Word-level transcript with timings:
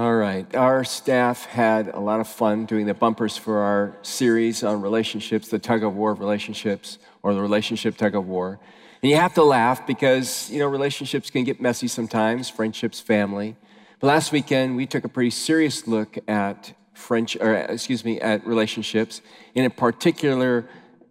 All 0.00 0.16
right. 0.16 0.56
Our 0.56 0.82
staff 0.82 1.44
had 1.44 1.88
a 1.88 2.00
lot 2.00 2.20
of 2.20 2.26
fun 2.26 2.64
doing 2.64 2.86
the 2.86 2.94
bumpers 2.94 3.36
for 3.36 3.58
our 3.58 3.94
series 4.00 4.64
on 4.64 4.80
relationships, 4.80 5.48
the 5.48 5.58
tug 5.58 5.84
of 5.84 5.94
war 5.94 6.10
of 6.10 6.20
relationships, 6.20 6.96
or 7.22 7.34
the 7.34 7.42
relationship 7.42 7.98
tug 7.98 8.14
of 8.14 8.26
war. 8.26 8.58
And 9.02 9.10
you 9.10 9.16
have 9.18 9.34
to 9.34 9.42
laugh 9.42 9.86
because, 9.86 10.48
you 10.48 10.58
know, 10.58 10.68
relationships 10.68 11.28
can 11.28 11.44
get 11.44 11.60
messy 11.60 11.86
sometimes, 11.86 12.48
friendships, 12.48 12.98
family. 12.98 13.56
But 13.98 14.06
last 14.06 14.32
weekend, 14.32 14.74
we 14.74 14.86
took 14.86 15.04
a 15.04 15.08
pretty 15.10 15.28
serious 15.28 15.86
look 15.86 16.16
at 16.26 16.72
French, 16.94 17.36
or 17.36 17.54
excuse 17.54 18.02
me, 18.02 18.18
at 18.22 18.46
relationships. 18.46 19.20
And 19.54 19.66
in 19.66 19.70
particular, 19.70 20.66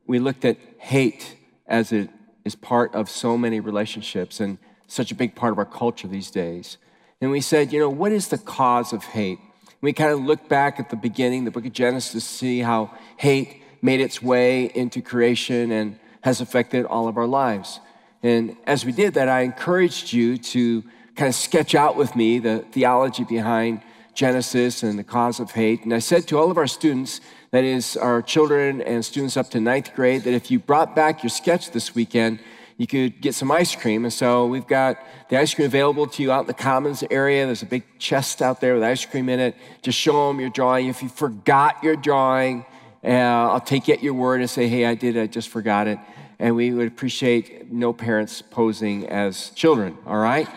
we 0.07 0.17
looked 0.17 0.45
at 0.45 0.57
hate 0.79 1.35
as 1.67 1.91
it 1.91 2.09
is 2.43 2.55
part 2.55 2.95
of 2.95 3.07
so 3.07 3.37
many 3.37 3.59
relationships 3.59 4.39
and 4.39 4.57
such 4.87 5.11
a 5.11 5.15
big 5.15 5.35
part 5.35 5.51
of 5.51 5.59
our 5.59 5.65
culture 5.65 6.07
these 6.07 6.31
days. 6.31 6.79
And 7.21 7.31
we 7.31 7.41
said, 7.41 7.73
you 7.73 7.79
know, 7.79 7.89
what 7.89 8.13
is 8.13 8.29
the 8.29 8.37
cause 8.37 8.93
of 8.93 9.03
hate? 9.03 9.39
We 9.81 9.91
kind 9.91 10.11
of 10.11 10.21
looked 10.21 10.47
back 10.47 10.79
at 10.79 10.89
the 10.89 10.95
beginning, 10.95 11.43
the 11.43 11.51
book 11.51 11.65
of 11.65 11.73
Genesis, 11.73 12.11
to 12.13 12.21
see 12.21 12.59
how 12.59 12.91
hate 13.17 13.61
made 13.81 13.99
its 13.99 14.21
way 14.21 14.65
into 14.73 15.01
creation 15.01 15.71
and 15.71 15.99
has 16.21 16.39
affected 16.39 16.85
all 16.85 17.09
of 17.09 17.17
our 17.17 17.27
lives. 17.27 17.81
And 18.23 18.55
as 18.65 18.85
we 18.85 18.93
did 18.93 19.15
that, 19.15 19.27
I 19.27 19.41
encouraged 19.41 20.13
you 20.13 20.37
to 20.37 20.81
kind 21.15 21.27
of 21.27 21.35
sketch 21.35 21.75
out 21.75 21.97
with 21.97 22.15
me 22.15 22.39
the 22.39 22.59
theology 22.71 23.25
behind 23.25 23.81
Genesis 24.13 24.83
and 24.83 24.97
the 24.97 25.03
cause 25.03 25.41
of 25.41 25.51
hate. 25.51 25.83
And 25.83 25.93
I 25.93 25.99
said 25.99 26.25
to 26.29 26.37
all 26.37 26.49
of 26.49 26.57
our 26.57 26.67
students, 26.67 27.19
that 27.51 27.65
is, 27.65 27.97
our 27.97 28.21
children 28.21 28.81
and 28.81 29.03
students 29.03 29.35
up 29.35 29.49
to 29.51 29.59
ninth 29.59 29.93
grade, 29.93 30.23
that 30.23 30.33
if 30.33 30.49
you 30.49 30.59
brought 30.59 30.95
back 30.95 31.21
your 31.21 31.29
sketch 31.29 31.71
this 31.71 31.93
weekend, 31.95 32.39
you 32.79 32.87
could 32.87 33.19
get 33.19 33.35
some 33.35 33.51
ice 33.51 33.75
cream. 33.75 34.05
And 34.05 34.13
so 34.13 34.47
we've 34.47 34.65
got 34.65 34.97
the 35.27 35.37
ice 35.37 35.53
cream 35.53 35.65
available 35.65 36.07
to 36.07 36.23
you 36.23 36.31
out 36.31 36.41
in 36.41 36.47
the 36.47 36.53
commons 36.53 37.03
area. 37.11 37.45
There's 37.45 37.61
a 37.61 37.65
big 37.65 37.83
chest 37.99 38.41
out 38.41 38.61
there 38.61 38.73
with 38.73 38.83
ice 38.83 39.05
cream 39.05 39.27
in 39.27 39.41
it. 39.41 39.55
Just 39.81 39.97
show 39.99 40.29
them 40.29 40.39
your 40.39 40.49
drawing. 40.49 40.87
If 40.87 41.03
you 41.03 41.09
forgot 41.09 41.83
your 41.83 41.97
drawing, 41.97 42.65
uh, 43.03 43.07
I'll 43.07 43.59
take 43.59 43.89
you 43.89 43.95
at 43.95 44.01
your 44.01 44.13
word 44.13 44.39
and 44.39 44.49
say, 44.49 44.69
hey, 44.69 44.85
I 44.85 44.95
did, 44.95 45.17
I 45.17 45.27
just 45.27 45.49
forgot 45.49 45.87
it. 45.87 45.99
And 46.39 46.55
we 46.55 46.71
would 46.71 46.87
appreciate 46.87 47.69
no 47.69 47.91
parents 47.91 48.41
posing 48.41 49.09
as 49.09 49.49
children, 49.49 49.97
all 50.07 50.17
right? 50.17 50.47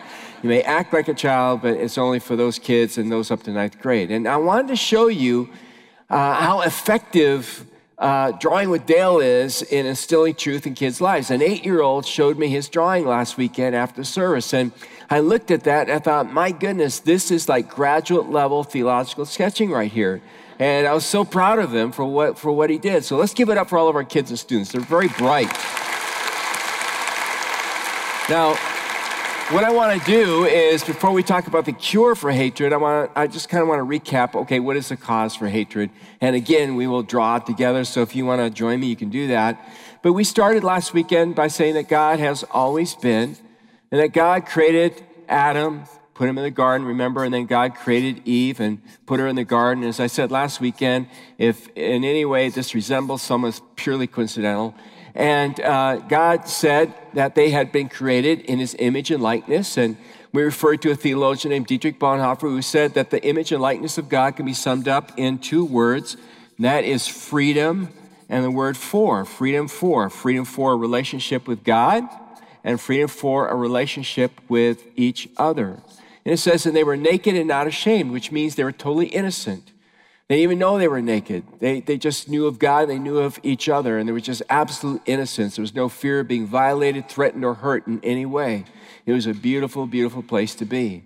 You 0.41 0.47
may 0.47 0.61
act 0.61 0.93
like 0.93 1.09
a 1.09 1.13
child, 1.13 1.61
but 1.61 1.75
it's 1.75 1.97
only 1.97 2.19
for 2.19 2.37
those 2.37 2.57
kids 2.57 2.97
and 2.97 3.11
those 3.11 3.31
up 3.31 3.43
to 3.43 3.51
ninth 3.51 3.81
grade. 3.81 4.11
And 4.11 4.29
I 4.29 4.37
wanted 4.37 4.69
to 4.69 4.77
show 4.77 5.07
you 5.07 5.49
uh, 6.09 6.35
how 6.35 6.61
effective 6.61 7.65
uh, 8.03 8.31
drawing 8.33 8.69
with 8.69 8.85
Dale 8.85 9.19
is 9.19 9.61
in 9.61 9.85
instilling 9.85 10.35
truth 10.35 10.67
in 10.67 10.73
kids' 10.73 10.99
lives. 10.99 11.31
An 11.31 11.41
eight 11.41 11.63
year 11.63 11.81
old 11.81 12.05
showed 12.05 12.37
me 12.37 12.49
his 12.49 12.67
drawing 12.67 13.07
last 13.07 13.37
weekend 13.37 13.77
after 13.77 14.03
service, 14.03 14.53
and 14.53 14.73
I 15.09 15.21
looked 15.21 15.51
at 15.51 15.63
that 15.63 15.87
and 15.87 15.91
I 15.95 15.99
thought, 15.99 16.29
my 16.29 16.51
goodness, 16.51 16.99
this 16.99 17.31
is 17.31 17.47
like 17.47 17.69
graduate 17.69 18.29
level 18.29 18.65
theological 18.65 19.25
sketching 19.25 19.71
right 19.71 19.89
here. 19.89 20.21
And 20.59 20.85
I 20.85 20.93
was 20.93 21.05
so 21.05 21.23
proud 21.23 21.59
of 21.59 21.73
him 21.73 21.93
for 21.93 22.03
what, 22.03 22.37
for 22.37 22.51
what 22.51 22.69
he 22.69 22.77
did. 22.77 23.05
So 23.05 23.15
let's 23.15 23.33
give 23.33 23.49
it 23.49 23.57
up 23.57 23.69
for 23.69 23.77
all 23.77 23.87
of 23.87 23.95
our 23.95 24.03
kids 24.03 24.31
and 24.31 24.37
students. 24.37 24.73
They're 24.73 24.81
very 24.81 25.07
bright. 25.07 25.47
Now, 28.29 28.57
what 29.51 29.63
I 29.63 29.71
want 29.71 30.01
to 30.01 30.05
do 30.09 30.45
is, 30.45 30.83
before 30.83 31.11
we 31.11 31.21
talk 31.21 31.47
about 31.47 31.65
the 31.65 31.73
cure 31.73 32.15
for 32.15 32.31
hatred, 32.31 32.71
I 32.71 32.77
want 32.77 33.11
I 33.15 33.27
just 33.27 33.49
kind 33.49 33.61
of 33.61 33.67
want 33.67 33.79
to 33.79 33.85
recap. 33.85 34.35
Okay, 34.35 34.59
what 34.59 34.77
is 34.77 34.89
the 34.89 34.97
cause 34.97 35.35
for 35.35 35.47
hatred? 35.47 35.89
And 36.21 36.35
again, 36.35 36.75
we 36.75 36.87
will 36.87 37.03
draw 37.03 37.35
it 37.35 37.45
together. 37.45 37.83
So 37.83 38.01
if 38.01 38.15
you 38.15 38.25
want 38.25 38.41
to 38.41 38.49
join 38.49 38.79
me, 38.79 38.87
you 38.87 38.95
can 38.95 39.09
do 39.09 39.27
that. 39.27 39.59
But 40.01 40.13
we 40.13 40.23
started 40.23 40.63
last 40.63 40.93
weekend 40.93 41.35
by 41.35 41.47
saying 41.49 41.73
that 41.75 41.89
God 41.89 42.19
has 42.19 42.43
always 42.51 42.95
been, 42.95 43.35
and 43.91 43.99
that 43.99 44.13
God 44.13 44.45
created 44.45 45.03
Adam, 45.27 45.83
put 46.13 46.29
him 46.29 46.37
in 46.37 46.43
the 46.43 46.51
garden. 46.51 46.87
Remember, 46.87 47.23
and 47.23 47.33
then 47.33 47.45
God 47.45 47.75
created 47.75 48.21
Eve 48.25 48.59
and 48.59 48.81
put 49.05 49.19
her 49.19 49.27
in 49.27 49.35
the 49.35 49.43
garden. 49.43 49.83
As 49.83 49.99
I 49.99 50.07
said 50.07 50.31
last 50.31 50.61
weekend, 50.61 51.07
if 51.37 51.67
in 51.75 52.03
any 52.03 52.23
way 52.23 52.49
this 52.49 52.73
resembles 52.73 53.21
someone, 53.21 53.53
purely 53.75 54.07
coincidental. 54.07 54.73
And 55.15 55.59
uh, 55.59 55.97
God 55.97 56.47
said 56.47 56.93
that 57.13 57.35
they 57.35 57.51
had 57.51 57.71
been 57.71 57.89
created 57.89 58.41
in 58.41 58.59
his 58.59 58.75
image 58.79 59.11
and 59.11 59.21
likeness. 59.21 59.77
And 59.77 59.97
we 60.31 60.41
referred 60.41 60.81
to 60.81 60.91
a 60.91 60.95
theologian 60.95 61.51
named 61.51 61.67
Dietrich 61.67 61.99
Bonhoeffer 61.99 62.41
who 62.41 62.61
said 62.61 62.95
that 62.95 63.11
the 63.11 63.23
image 63.23 63.51
and 63.51 63.61
likeness 63.61 63.97
of 63.97 64.09
God 64.09 64.35
can 64.35 64.45
be 64.45 64.53
summed 64.53 64.87
up 64.87 65.11
in 65.17 65.37
two 65.37 65.65
words. 65.65 66.17
that 66.59 66.83
is 66.83 67.07
freedom 67.07 67.89
and 68.29 68.43
the 68.43 68.51
word 68.51 68.77
for. 68.77 69.25
Freedom 69.25 69.67
for. 69.67 70.09
Freedom 70.09 70.45
for 70.45 70.73
a 70.73 70.75
relationship 70.75 71.47
with 71.47 71.63
God 71.63 72.07
and 72.63 72.79
freedom 72.79 73.07
for 73.07 73.47
a 73.47 73.55
relationship 73.55 74.39
with 74.47 74.85
each 74.95 75.29
other. 75.37 75.81
And 76.25 76.33
it 76.33 76.37
says, 76.37 76.65
and 76.65 76.75
they 76.75 76.83
were 76.83 76.95
naked 76.95 77.35
and 77.35 77.47
not 77.47 77.67
ashamed, 77.67 78.11
which 78.11 78.31
means 78.31 78.55
they 78.55 78.63
were 78.63 78.71
totally 78.71 79.07
innocent. 79.07 79.72
They 80.33 80.37
didn't 80.37 80.49
even 80.53 80.57
know 80.57 80.79
they 80.79 80.87
were 80.87 80.99
naked. 80.99 81.43
They, 81.59 81.81
they 81.81 81.95
just 81.99 82.27
knew 82.27 82.47
of 82.47 82.57
God, 82.57 82.89
they 82.89 82.97
knew 82.97 83.19
of 83.19 83.39
each 83.43 83.69
other, 83.69 83.99
and 83.99 84.09
there 84.09 84.15
was 84.15 84.23
just 84.23 84.41
absolute 84.49 85.03
innocence. 85.05 85.57
There 85.57 85.61
was 85.61 85.75
no 85.75 85.89
fear 85.89 86.21
of 86.21 86.27
being 86.27 86.47
violated, 86.47 87.07
threatened, 87.07 87.45
or 87.45 87.53
hurt 87.53 87.85
in 87.85 87.99
any 88.03 88.25
way. 88.25 88.65
It 89.05 89.13
was 89.13 89.27
a 89.27 89.35
beautiful, 89.35 89.85
beautiful 89.85 90.23
place 90.23 90.55
to 90.55 90.65
be. 90.65 91.03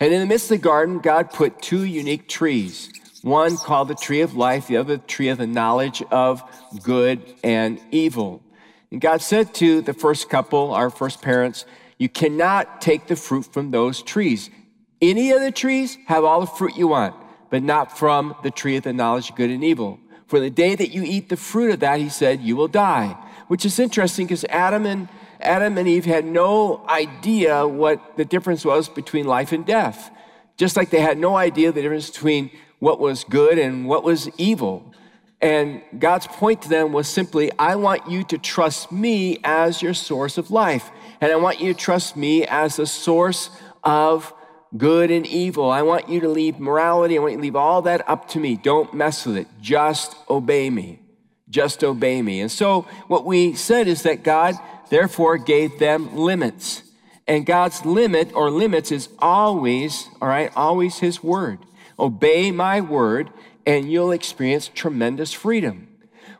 And 0.00 0.12
in 0.12 0.18
the 0.18 0.26
midst 0.26 0.46
of 0.46 0.58
the 0.58 0.64
garden, 0.64 0.98
God 0.98 1.30
put 1.30 1.62
two 1.62 1.84
unique 1.84 2.28
trees 2.28 2.90
one 3.22 3.56
called 3.58 3.86
the 3.86 3.94
tree 3.94 4.22
of 4.22 4.34
life, 4.34 4.66
the 4.66 4.78
other, 4.78 4.96
the 4.96 5.06
tree 5.06 5.28
of 5.28 5.38
the 5.38 5.46
knowledge 5.46 6.02
of 6.10 6.42
good 6.82 7.22
and 7.44 7.80
evil. 7.92 8.42
And 8.90 9.00
God 9.00 9.22
said 9.22 9.54
to 9.54 9.82
the 9.82 9.94
first 9.94 10.28
couple, 10.28 10.74
our 10.74 10.90
first 10.90 11.22
parents, 11.22 11.64
You 11.96 12.08
cannot 12.08 12.80
take 12.80 13.06
the 13.06 13.14
fruit 13.14 13.44
from 13.52 13.70
those 13.70 14.02
trees. 14.02 14.50
Any 15.00 15.30
of 15.30 15.42
the 15.42 15.52
trees 15.52 15.96
have 16.06 16.24
all 16.24 16.40
the 16.40 16.48
fruit 16.48 16.76
you 16.76 16.88
want 16.88 17.14
but 17.50 17.62
not 17.62 17.96
from 17.98 18.34
the 18.42 18.50
tree 18.50 18.76
of 18.76 18.84
the 18.84 18.92
knowledge 18.92 19.30
of 19.30 19.36
good 19.36 19.50
and 19.50 19.64
evil. 19.64 19.98
For 20.26 20.40
the 20.40 20.50
day 20.50 20.74
that 20.74 20.90
you 20.90 21.02
eat 21.02 21.28
the 21.28 21.36
fruit 21.36 21.72
of 21.72 21.80
that, 21.80 22.00
he 22.00 22.08
said, 22.08 22.40
you 22.40 22.56
will 22.56 22.68
die. 22.68 23.16
Which 23.48 23.64
is 23.64 23.78
interesting 23.78 24.26
because 24.26 24.44
Adam 24.44 24.84
and 24.84 25.08
Adam 25.40 25.78
and 25.78 25.88
Eve 25.88 26.04
had 26.04 26.24
no 26.24 26.84
idea 26.88 27.66
what 27.66 28.16
the 28.16 28.24
difference 28.24 28.64
was 28.64 28.88
between 28.88 29.26
life 29.26 29.52
and 29.52 29.64
death. 29.64 30.10
Just 30.56 30.76
like 30.76 30.90
they 30.90 31.00
had 31.00 31.16
no 31.16 31.36
idea 31.36 31.72
the 31.72 31.80
difference 31.80 32.10
between 32.10 32.50
what 32.80 32.98
was 32.98 33.24
good 33.24 33.58
and 33.58 33.88
what 33.88 34.02
was 34.02 34.28
evil. 34.36 34.92
And 35.40 35.82
God's 35.98 36.26
point 36.26 36.62
to 36.62 36.68
them 36.68 36.92
was 36.92 37.08
simply, 37.08 37.52
I 37.58 37.76
want 37.76 38.10
you 38.10 38.24
to 38.24 38.38
trust 38.38 38.90
me 38.90 39.38
as 39.44 39.80
your 39.80 39.94
source 39.94 40.36
of 40.36 40.50
life. 40.50 40.90
And 41.20 41.30
I 41.30 41.36
want 41.36 41.60
you 41.60 41.72
to 41.72 41.78
trust 41.78 42.16
me 42.16 42.44
as 42.44 42.76
the 42.76 42.86
source 42.86 43.50
of 43.84 44.32
good 44.76 45.10
and 45.10 45.26
evil. 45.26 45.70
I 45.70 45.82
want 45.82 46.08
you 46.08 46.20
to 46.20 46.28
leave 46.28 46.58
morality. 46.58 47.16
I 47.16 47.20
want 47.20 47.32
you 47.32 47.38
to 47.38 47.42
leave 47.42 47.56
all 47.56 47.82
that 47.82 48.08
up 48.08 48.28
to 48.30 48.40
me. 48.40 48.56
Don't 48.56 48.92
mess 48.94 49.26
with 49.26 49.36
it. 49.36 49.48
Just 49.60 50.16
obey 50.28 50.70
me. 50.70 51.00
Just 51.48 51.82
obey 51.82 52.20
me. 52.20 52.40
And 52.40 52.50
so 52.50 52.82
what 53.06 53.24
we 53.24 53.54
said 53.54 53.88
is 53.88 54.02
that 54.02 54.22
God 54.22 54.54
therefore 54.90 55.38
gave 55.38 55.78
them 55.78 56.16
limits. 56.16 56.82
And 57.26 57.44
God's 57.46 57.84
limit 57.84 58.34
or 58.34 58.50
limits 58.50 58.90
is 58.92 59.08
always, 59.18 60.08
all 60.20 60.28
right, 60.28 60.50
always 60.56 60.98
his 60.98 61.22
word. 61.22 61.58
Obey 61.98 62.50
my 62.50 62.80
word 62.80 63.30
and 63.66 63.90
you'll 63.90 64.12
experience 64.12 64.68
tremendous 64.68 65.32
freedom. 65.32 65.88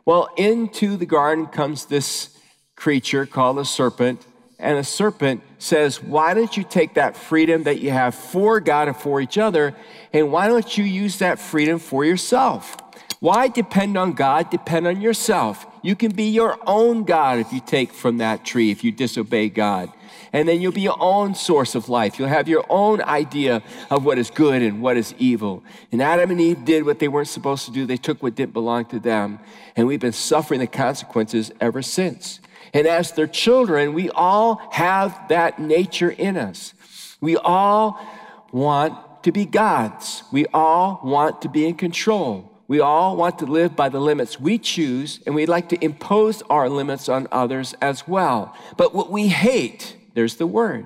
Well, 0.05 0.29
into 0.37 0.97
the 0.97 1.05
garden 1.05 1.45
comes 1.45 1.85
this 1.85 2.35
creature 2.75 3.25
called 3.25 3.59
a 3.59 3.65
serpent 3.65 4.25
and 4.57 4.77
a 4.77 4.83
serpent 4.83 5.43
says, 5.59 6.01
Why 6.01 6.33
don't 6.33 6.57
you 6.57 6.63
take 6.63 6.95
that 6.95 7.15
freedom 7.15 7.63
that 7.63 7.79
you 7.79 7.91
have 7.91 8.15
for 8.15 8.59
God 8.59 8.87
and 8.87 8.97
for 8.97 9.21
each 9.21 9.37
other, 9.37 9.75
and 10.11 10.31
why 10.31 10.47
don't 10.47 10.77
you 10.77 10.83
use 10.83 11.19
that 11.19 11.39
freedom 11.39 11.77
for 11.77 12.03
yourself? 12.03 12.75
Why 13.19 13.49
depend 13.49 13.97
on 13.97 14.13
God? 14.13 14.49
Depend 14.49 14.87
on 14.87 15.01
yourself. 15.01 15.65
You 15.81 15.95
can 15.95 16.11
be 16.11 16.29
your 16.29 16.57
own 16.65 17.03
God 17.03 17.39
if 17.39 17.51
you 17.51 17.59
take 17.59 17.91
from 17.91 18.17
that 18.17 18.45
tree, 18.45 18.71
if 18.71 18.83
you 18.83 18.91
disobey 18.91 19.49
God. 19.49 19.91
And 20.31 20.47
then 20.47 20.61
you'll 20.61 20.71
be 20.71 20.81
your 20.81 20.97
own 20.99 21.35
source 21.35 21.75
of 21.75 21.89
life. 21.89 22.19
You'll 22.19 22.27
have 22.29 22.47
your 22.47 22.65
own 22.69 23.01
idea 23.01 23.63
of 23.89 24.05
what 24.05 24.17
is 24.17 24.29
good 24.29 24.61
and 24.61 24.81
what 24.81 24.97
is 24.97 25.13
evil. 25.17 25.63
And 25.91 26.01
Adam 26.01 26.31
and 26.31 26.39
Eve 26.39 26.63
did 26.65 26.85
what 26.85 26.99
they 26.99 27.07
weren't 27.07 27.27
supposed 27.27 27.65
to 27.65 27.71
do. 27.71 27.85
They 27.85 27.97
took 27.97 28.21
what 28.21 28.35
didn't 28.35 28.53
belong 28.53 28.85
to 28.85 28.99
them. 28.99 29.39
And 29.75 29.87
we've 29.87 29.99
been 29.99 30.11
suffering 30.11 30.59
the 30.59 30.67
consequences 30.67 31.51
ever 31.59 31.81
since. 31.81 32.39
And 32.73 32.85
as 32.85 33.11
their 33.13 33.27
children, 33.27 33.93
we 33.93 34.09
all 34.11 34.61
have 34.71 35.19
that 35.29 35.59
nature 35.59 36.11
in 36.11 36.37
us. 36.37 36.73
We 37.21 37.35
all 37.37 37.99
want 38.51 39.23
to 39.23 39.31
be 39.31 39.45
gods. 39.45 40.23
We 40.31 40.45
all 40.53 41.01
want 41.03 41.41
to 41.41 41.49
be 41.49 41.65
in 41.65 41.75
control. 41.75 42.51
We 42.67 42.79
all 42.79 43.17
want 43.17 43.39
to 43.39 43.45
live 43.47 43.75
by 43.75 43.89
the 43.89 43.99
limits 43.99 44.39
we 44.39 44.59
choose, 44.59 45.19
and 45.25 45.33
we 45.33 45.47
like 45.47 45.69
to 45.69 45.83
impose 45.83 46.43
our 46.43 46.69
limits 46.69 47.09
on 47.09 47.27
others 47.31 47.73
as 47.81 48.07
well. 48.07 48.55
But 48.77 48.93
what 48.93 49.09
we 49.09 49.27
hate, 49.27 49.97
there's 50.19 50.35
the 50.35 50.45
word. 50.45 50.85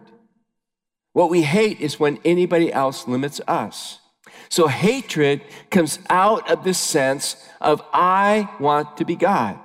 What 1.14 1.32
we 1.32 1.42
hate 1.42 1.82
is 1.82 2.00
when 2.00 2.20
anybody 2.24 2.72
else 2.72 3.08
limits 3.08 3.42
us. 3.48 3.98
So 4.48 4.68
hatred 4.68 5.42
comes 5.72 5.98
out 6.08 6.52
of 6.52 6.64
this 6.64 6.78
sense 6.78 7.36
of, 7.60 7.82
I 7.92 8.48
want 8.60 8.96
to 8.98 9.06
be 9.06 9.16
God. 9.16 9.58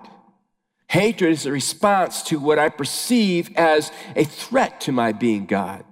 Hatred 0.88 1.32
is 1.32 1.44
a 1.44 1.53
response 1.53 2.23
to 2.23 2.41
what 2.41 2.59
I 2.59 2.70
perceive 2.70 3.55
as 3.59 3.93
a 4.17 4.25
threat 4.25 4.81
to 4.82 4.93
my 4.93 5.12
being 5.12 5.44
God. 5.44 5.85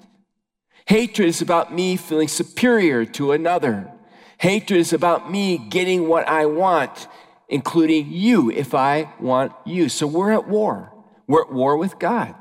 Hatred 0.86 1.28
is 1.28 1.42
about 1.42 1.74
me 1.74 1.98
feeling 1.98 2.28
superior 2.28 3.04
to 3.04 3.32
another. 3.32 3.92
Hatred 4.38 4.80
is 4.80 4.94
about 4.94 5.30
me 5.30 5.58
getting 5.58 6.08
what 6.08 6.26
I 6.26 6.46
want, 6.46 7.08
including 7.50 8.10
you 8.10 8.50
if 8.50 8.74
I 8.74 9.12
want 9.20 9.52
you. 9.66 9.90
So 9.90 10.06
we're 10.06 10.32
at 10.32 10.48
war. 10.48 10.94
We're 11.26 11.42
at 11.42 11.52
war 11.52 11.76
with 11.76 11.98
God. 11.98 12.34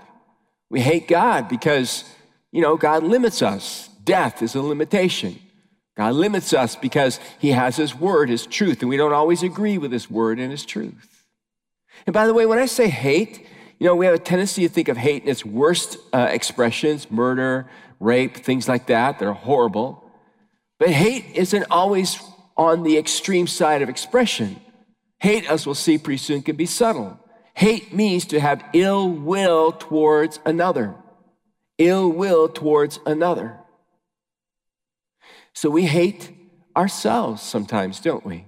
We 0.76 0.82
hate 0.82 1.08
God 1.08 1.48
because, 1.48 2.04
you 2.52 2.62
know, 2.62 2.76
God 2.76 3.02
limits 3.02 3.42
us. 3.42 3.88
Death 4.04 4.42
is 4.42 4.56
a 4.56 4.62
limitation. 4.62 5.40
God 5.96 6.16
limits 6.16 6.52
us 6.52 6.76
because 6.76 7.22
He 7.40 7.52
has 7.52 7.78
His 7.78 7.96
word, 7.96 8.28
His 8.28 8.46
truth, 8.46 8.82
and 8.82 8.90
we 8.90 8.98
don't 8.98 9.14
always 9.14 9.42
agree 9.42 9.78
with 9.78 9.94
His 9.94 10.12
word 10.12 10.38
and 10.38 10.52
His 10.52 10.66
truth. 10.66 11.24
And 12.06 12.14
by 12.14 12.28
the 12.28 12.34
way, 12.34 12.46
when 12.46 12.60
I 12.60 12.66
say 12.66 12.90
hate, 12.90 13.48
you 13.80 13.88
know, 13.88 13.96
we 13.96 14.06
have 14.06 14.16
a 14.16 14.20
tendency 14.20 14.64
to 14.64 14.68
think 14.68 14.90
of 14.90 14.98
hate 14.98 15.24
in 15.24 15.30
its 15.30 15.46
worst 15.46 15.96
uh, 16.12 16.28
expressions 16.30 17.10
murder, 17.10 17.70
rape, 18.02 18.36
things 18.36 18.68
like 18.68 18.88
that. 18.88 19.18
They're 19.18 19.32
horrible. 19.32 20.04
But 20.78 20.90
hate 20.90 21.24
isn't 21.36 21.68
always 21.72 22.20
on 22.58 22.84
the 22.84 22.98
extreme 22.98 23.48
side 23.48 23.82
of 23.82 23.88
expression. 23.88 24.60
Hate, 25.20 25.50
as 25.50 25.66
we'll 25.66 25.74
see 25.74 25.98
pretty 25.98 26.18
soon, 26.18 26.42
can 26.42 26.58
be 26.58 26.66
subtle. 26.66 27.18
Hate 27.56 27.94
means 27.94 28.26
to 28.26 28.40
have 28.40 28.64
ill 28.74 29.10
will 29.10 29.72
towards 29.72 30.40
another. 30.46 30.96
Ill 31.78 32.10
will 32.10 32.50
towards 32.50 33.00
another. 33.06 33.58
So 35.54 35.70
we 35.70 35.86
hate 35.86 36.32
ourselves 36.76 37.42
sometimes, 37.42 38.02
don't 38.02 38.26
we? 38.26 38.46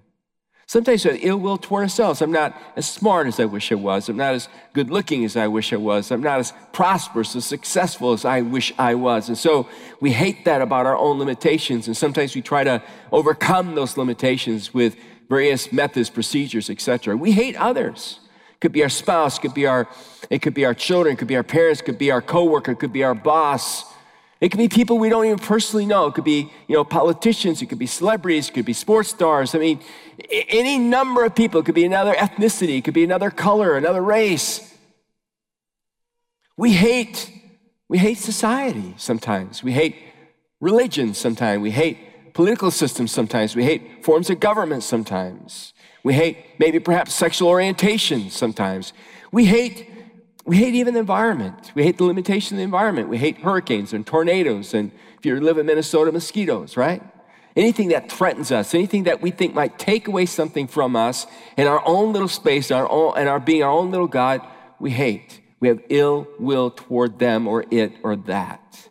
Sometimes 0.66 1.06
we 1.06 1.12
have 1.12 1.24
ill 1.24 1.38
will 1.38 1.58
toward 1.58 1.84
ourselves. 1.84 2.22
I'm 2.22 2.34
not 2.34 2.62
as 2.76 2.86
smart 2.86 3.28
as 3.28 3.40
I 3.40 3.46
wish 3.46 3.72
I 3.72 3.76
was. 3.76 4.10
I'm 4.10 4.18
not 4.18 4.34
as 4.34 4.50
good 4.74 4.90
looking 4.90 5.24
as 5.24 5.38
I 5.38 5.48
wish 5.48 5.72
I 5.72 5.78
was. 5.78 6.12
I'm 6.12 6.22
not 6.22 6.40
as 6.40 6.52
prosperous, 6.74 7.38
as 7.38 7.46
successful 7.46 8.12
as 8.12 8.26
I 8.26 8.42
wish 8.42 8.74
I 8.78 8.96
was. 8.96 9.30
And 9.30 9.38
so 9.38 9.70
we 10.02 10.12
hate 10.12 10.44
that 10.44 10.62
about 10.62 10.86
our 10.86 10.98
own 10.98 11.18
limitations. 11.18 11.88
And 11.88 11.96
sometimes 11.96 12.36
we 12.36 12.42
try 12.42 12.66
to 12.66 12.84
overcome 13.14 13.76
those 13.76 13.96
limitations 13.96 14.74
with 14.74 14.98
various 15.30 15.72
methods, 15.72 16.10
procedures, 16.10 16.70
etc. 16.70 17.16
We 17.16 17.32
hate 17.32 17.56
others. 17.56 18.20
Could 18.60 18.72
be 18.72 18.84
our 18.84 18.90
spouse, 18.90 19.38
could 19.40 19.54
be 19.54 19.68
our, 19.68 19.88
it 20.30 20.42
could 20.42 20.54
be 20.54 20.66
our 20.66 20.74
children, 20.74 21.14
it 21.14 21.20
could 21.20 21.28
be 21.28 21.36
our 21.36 21.44
parents, 21.44 21.82
it 21.82 21.84
could 21.84 21.98
be 21.98 22.12
our 22.12 22.22
coworker, 22.22 22.72
it 22.72 22.80
could 22.80 22.94
be 22.94 23.04
our 23.04 23.14
boss, 23.14 23.86
it 24.40 24.50
could 24.50 24.60
be 24.60 24.70
people 24.70 25.00
we 25.00 25.10
don't 25.10 25.26
even 25.26 25.40
personally 25.40 25.86
know. 25.86 26.08
It 26.08 26.14
could 26.14 26.24
be, 26.24 26.52
you 26.68 26.76
know, 26.76 26.84
politicians. 26.84 27.62
It 27.62 27.68
could 27.68 27.80
be 27.80 27.88
celebrities. 27.88 28.50
It 28.50 28.54
could 28.54 28.66
be 28.66 28.74
sports 28.74 29.10
stars. 29.10 29.56
I 29.56 29.58
mean, 29.58 29.80
any 30.30 30.78
number 30.78 31.26
of 31.26 31.34
people. 31.34 31.62
It 31.62 31.66
could 31.66 31.76
be 31.76 31.86
another 31.86 32.14
ethnicity. 32.14 32.78
It 32.78 32.84
could 32.84 32.94
be 32.94 33.04
another 33.04 33.32
color, 33.32 33.76
another 33.76 34.02
race. 34.02 34.76
We 36.56 36.74
hate, 36.74 37.32
we 37.88 37.98
hate 37.98 38.18
society 38.18 38.94
sometimes. 38.98 39.64
We 39.64 39.72
hate 39.72 39.96
religion 40.60 41.14
sometimes. 41.14 41.62
We 41.62 41.72
hate 41.72 42.34
political 42.34 42.70
systems 42.70 43.12
sometimes. 43.12 43.56
We 43.56 43.64
hate 43.64 44.06
forms 44.06 44.30
of 44.30 44.40
government 44.40 44.84
sometimes. 44.84 45.74
We 46.08 46.14
hate 46.14 46.38
maybe 46.58 46.80
perhaps 46.80 47.14
sexual 47.14 47.50
orientation 47.50 48.30
sometimes. 48.30 48.94
We 49.30 49.44
hate 49.44 49.92
we 50.46 50.56
hate 50.56 50.74
even 50.74 50.94
the 50.94 51.02
environment. 51.02 51.74
We 51.76 51.84
hate 51.84 51.98
the 51.98 52.06
limitation 52.06 52.56
of 52.56 52.60
the 52.60 52.64
environment. 52.64 53.10
We 53.10 53.18
hate 53.18 53.40
hurricanes 53.40 53.92
and 53.92 54.08
tornadoes, 54.08 54.74
and 54.74 54.94
if 55.18 55.26
you 55.26 55.38
live 55.42 55.58
in 55.58 55.66
Minnesota, 55.66 56.14
mosquitoes, 56.14 56.78
right? 56.78 57.04
Anything 57.58 57.90
that 57.90 58.10
threatens 58.10 58.54
us, 58.54 58.74
anything 58.74 59.04
that 59.04 59.22
we 59.22 59.32
think 59.32 59.54
might 59.54 59.78
take 59.78 60.08
away 60.08 60.26
something 60.26 60.66
from 60.66 60.96
us 60.96 61.28
in 61.58 61.68
our 61.68 61.86
own 61.86 62.14
little 62.14 62.30
space, 62.30 62.72
our 62.72 62.90
own, 62.90 63.18
and 63.18 63.28
our 63.28 63.42
being 63.42 63.62
our 63.62 63.72
own 63.72 63.92
little 63.92 64.08
God, 64.08 64.40
we 64.80 64.92
hate. 64.92 65.42
We 65.60 65.68
have 65.68 65.82
ill 65.90 66.26
will 66.40 66.72
toward 66.72 67.20
them 67.20 67.50
or 67.50 67.66
it 67.70 67.92
or 68.02 68.16
that. 68.16 68.88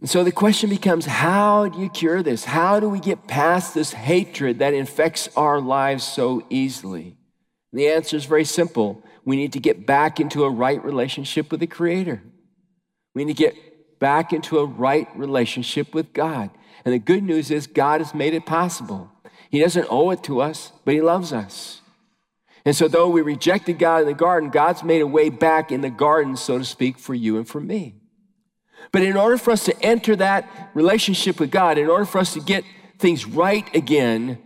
And 0.00 0.10
so 0.10 0.24
the 0.24 0.32
question 0.32 0.68
becomes 0.68 1.06
how 1.06 1.68
do 1.68 1.80
you 1.80 1.88
cure 1.88 2.22
this? 2.22 2.44
How 2.44 2.80
do 2.80 2.88
we 2.88 3.00
get 3.00 3.26
past 3.26 3.74
this 3.74 3.92
hatred 3.92 4.58
that 4.58 4.74
infects 4.74 5.28
our 5.36 5.60
lives 5.60 6.04
so 6.04 6.46
easily? 6.50 7.16
The 7.72 7.88
answer 7.88 8.16
is 8.16 8.24
very 8.24 8.44
simple 8.44 9.02
we 9.24 9.36
need 9.36 9.52
to 9.54 9.60
get 9.60 9.86
back 9.86 10.20
into 10.20 10.44
a 10.44 10.50
right 10.50 10.82
relationship 10.84 11.50
with 11.50 11.60
the 11.60 11.66
Creator. 11.66 12.22
We 13.14 13.24
need 13.24 13.36
to 13.36 13.42
get 13.42 13.98
back 13.98 14.32
into 14.32 14.58
a 14.58 14.64
right 14.64 15.08
relationship 15.16 15.92
with 15.92 16.12
God. 16.12 16.50
And 16.84 16.94
the 16.94 17.00
good 17.00 17.24
news 17.24 17.50
is, 17.50 17.66
God 17.66 18.00
has 18.00 18.14
made 18.14 18.34
it 18.34 18.46
possible. 18.46 19.10
He 19.50 19.58
doesn't 19.58 19.88
owe 19.90 20.10
it 20.10 20.22
to 20.24 20.40
us, 20.40 20.70
but 20.84 20.94
He 20.94 21.00
loves 21.00 21.32
us. 21.32 21.80
And 22.64 22.76
so, 22.76 22.86
though 22.86 23.08
we 23.08 23.20
rejected 23.22 23.78
God 23.78 24.02
in 24.02 24.06
the 24.06 24.14
garden, 24.14 24.50
God's 24.50 24.84
made 24.84 25.00
a 25.00 25.06
way 25.06 25.28
back 25.28 25.72
in 25.72 25.80
the 25.80 25.90
garden, 25.90 26.36
so 26.36 26.58
to 26.58 26.64
speak, 26.64 26.98
for 26.98 27.14
you 27.14 27.36
and 27.36 27.48
for 27.48 27.60
me. 27.60 27.94
But 28.92 29.02
in 29.02 29.16
order 29.16 29.36
for 29.38 29.50
us 29.50 29.64
to 29.64 29.82
enter 29.82 30.16
that 30.16 30.70
relationship 30.74 31.40
with 31.40 31.50
God, 31.50 31.78
in 31.78 31.88
order 31.88 32.04
for 32.04 32.18
us 32.18 32.34
to 32.34 32.40
get 32.40 32.64
things 32.98 33.26
right 33.26 33.72
again, 33.74 34.38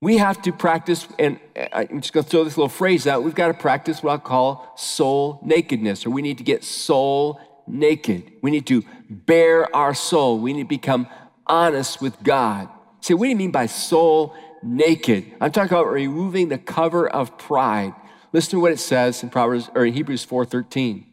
we 0.00 0.18
have 0.18 0.42
to 0.42 0.52
practice, 0.52 1.06
and 1.18 1.38
uh, 1.56 1.68
I'm 1.72 2.00
just 2.00 2.12
going 2.12 2.24
to 2.24 2.30
throw 2.30 2.42
this 2.42 2.56
little 2.56 2.68
phrase 2.68 3.06
out. 3.06 3.22
We've 3.22 3.36
got 3.36 3.48
to 3.48 3.54
practice 3.54 4.02
what 4.02 4.12
I 4.12 4.16
call 4.18 4.72
soul 4.76 5.38
nakedness, 5.44 6.04
or 6.04 6.10
we 6.10 6.22
need 6.22 6.38
to 6.38 6.44
get 6.44 6.64
soul 6.64 7.40
naked. 7.68 8.32
We 8.42 8.50
need 8.50 8.66
to 8.66 8.82
bare 9.08 9.74
our 9.74 9.94
soul. 9.94 10.40
We 10.40 10.52
need 10.52 10.64
to 10.64 10.68
become 10.68 11.06
honest 11.46 12.02
with 12.02 12.20
God. 12.22 12.68
Say, 13.00 13.14
what 13.14 13.26
do 13.26 13.30
you 13.30 13.36
mean 13.36 13.52
by 13.52 13.66
soul 13.66 14.34
naked? 14.62 15.32
I'm 15.40 15.52
talking 15.52 15.72
about 15.72 15.90
removing 15.90 16.48
the 16.48 16.58
cover 16.58 17.08
of 17.08 17.38
pride. 17.38 17.94
Listen 18.32 18.52
to 18.52 18.60
what 18.60 18.72
it 18.72 18.80
says 18.80 19.22
in 19.22 19.30
Proverbs 19.30 19.70
or 19.74 19.84
in 19.84 19.92
Hebrews 19.92 20.26
4:13. 20.26 21.04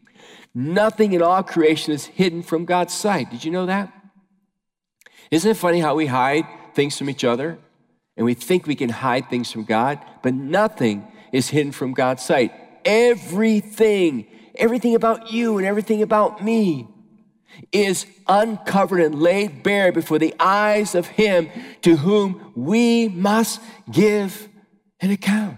Nothing 0.54 1.12
in 1.12 1.22
all 1.22 1.42
creation 1.42 1.92
is 1.92 2.06
hidden 2.06 2.42
from 2.42 2.64
God's 2.64 2.94
sight. 2.94 3.30
Did 3.30 3.44
you 3.44 3.50
know 3.50 3.66
that? 3.66 3.92
Isn't 5.30 5.50
it 5.50 5.56
funny 5.56 5.80
how 5.80 5.94
we 5.94 6.06
hide 6.06 6.44
things 6.74 6.98
from 6.98 7.08
each 7.08 7.24
other? 7.24 7.58
and 8.20 8.26
we 8.26 8.34
think 8.34 8.66
we 8.66 8.74
can 8.74 8.90
hide 8.90 9.30
things 9.30 9.50
from 9.50 9.64
God, 9.64 9.98
but 10.22 10.34
nothing 10.34 11.10
is 11.32 11.48
hidden 11.48 11.72
from 11.72 11.94
God's 11.94 12.22
sight. 12.22 12.52
Everything, 12.84 14.26
everything 14.56 14.94
about 14.94 15.32
you 15.32 15.56
and 15.56 15.66
everything 15.66 16.02
about 16.02 16.44
me 16.44 16.86
is 17.72 18.04
uncovered 18.28 19.00
and 19.00 19.22
laid 19.22 19.62
bare 19.62 19.90
before 19.90 20.18
the 20.18 20.34
eyes 20.38 20.94
of 20.94 21.06
Him 21.06 21.48
to 21.80 21.96
whom 21.96 22.52
we 22.54 23.08
must 23.08 23.62
give 23.90 24.50
an 25.00 25.10
account. 25.10 25.56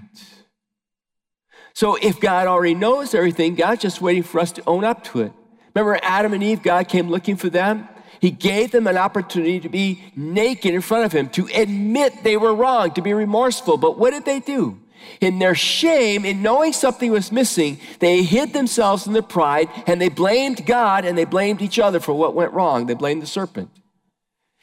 So 1.75 1.97
if 1.97 2.21
God 2.21 2.47
already 2.47 2.75
knows 2.75 3.15
everything, 3.15 3.55
God's 3.55 3.83
just 3.83 4.01
waiting 4.01 4.23
for 4.23 4.41
us 4.41 4.53
to 4.53 4.63
own 4.67 4.85
up 4.85 5.05
to 5.05 5.21
it. 5.23 5.33
Remember 5.75 5.99
Adam 6.03 6.33
and 6.33 6.43
Eve, 6.43 6.63
God 6.63 6.89
came 6.89 7.09
looking 7.09 7.37
for 7.37 7.49
them? 7.49 7.89
He 8.21 8.31
gave 8.31 8.71
them 8.71 8.87
an 8.87 8.97
opportunity 8.97 9.59
to 9.61 9.69
be 9.69 10.05
naked 10.15 10.75
in 10.75 10.81
front 10.81 11.07
of 11.07 11.13
him, 11.13 11.29
to 11.31 11.49
admit 11.55 12.23
they 12.23 12.37
were 12.37 12.55
wrong, 12.55 12.93
to 12.93 13.03
be 13.03 13.15
remorseful. 13.15 13.77
But 13.79 13.99
what 13.99 14.11
did 14.11 14.25
they 14.25 14.39
do? 14.39 14.79
In 15.21 15.41
their 15.41 15.57
shame, 15.57 16.25
in 16.25 16.43
knowing 16.43 16.73
something 16.73 17.11
was 17.11 17.33
missing, 17.33 17.81
they 17.99 18.23
hid 18.23 18.53
themselves 18.53 19.09
in 19.09 19.13
their 19.13 19.23
pride 19.23 19.69
and 19.89 20.01
they 20.01 20.09
blamed 20.09 20.65
God 20.65 21.05
and 21.05 21.19
they 21.19 21.25
blamed 21.25 21.61
each 21.63 21.81
other 21.81 21.99
for 21.99 22.13
what 22.13 22.35
went 22.35 22.53
wrong. 22.53 22.87
They 22.87 22.95
blamed 22.95 23.23
the 23.23 23.27
serpent. 23.27 23.71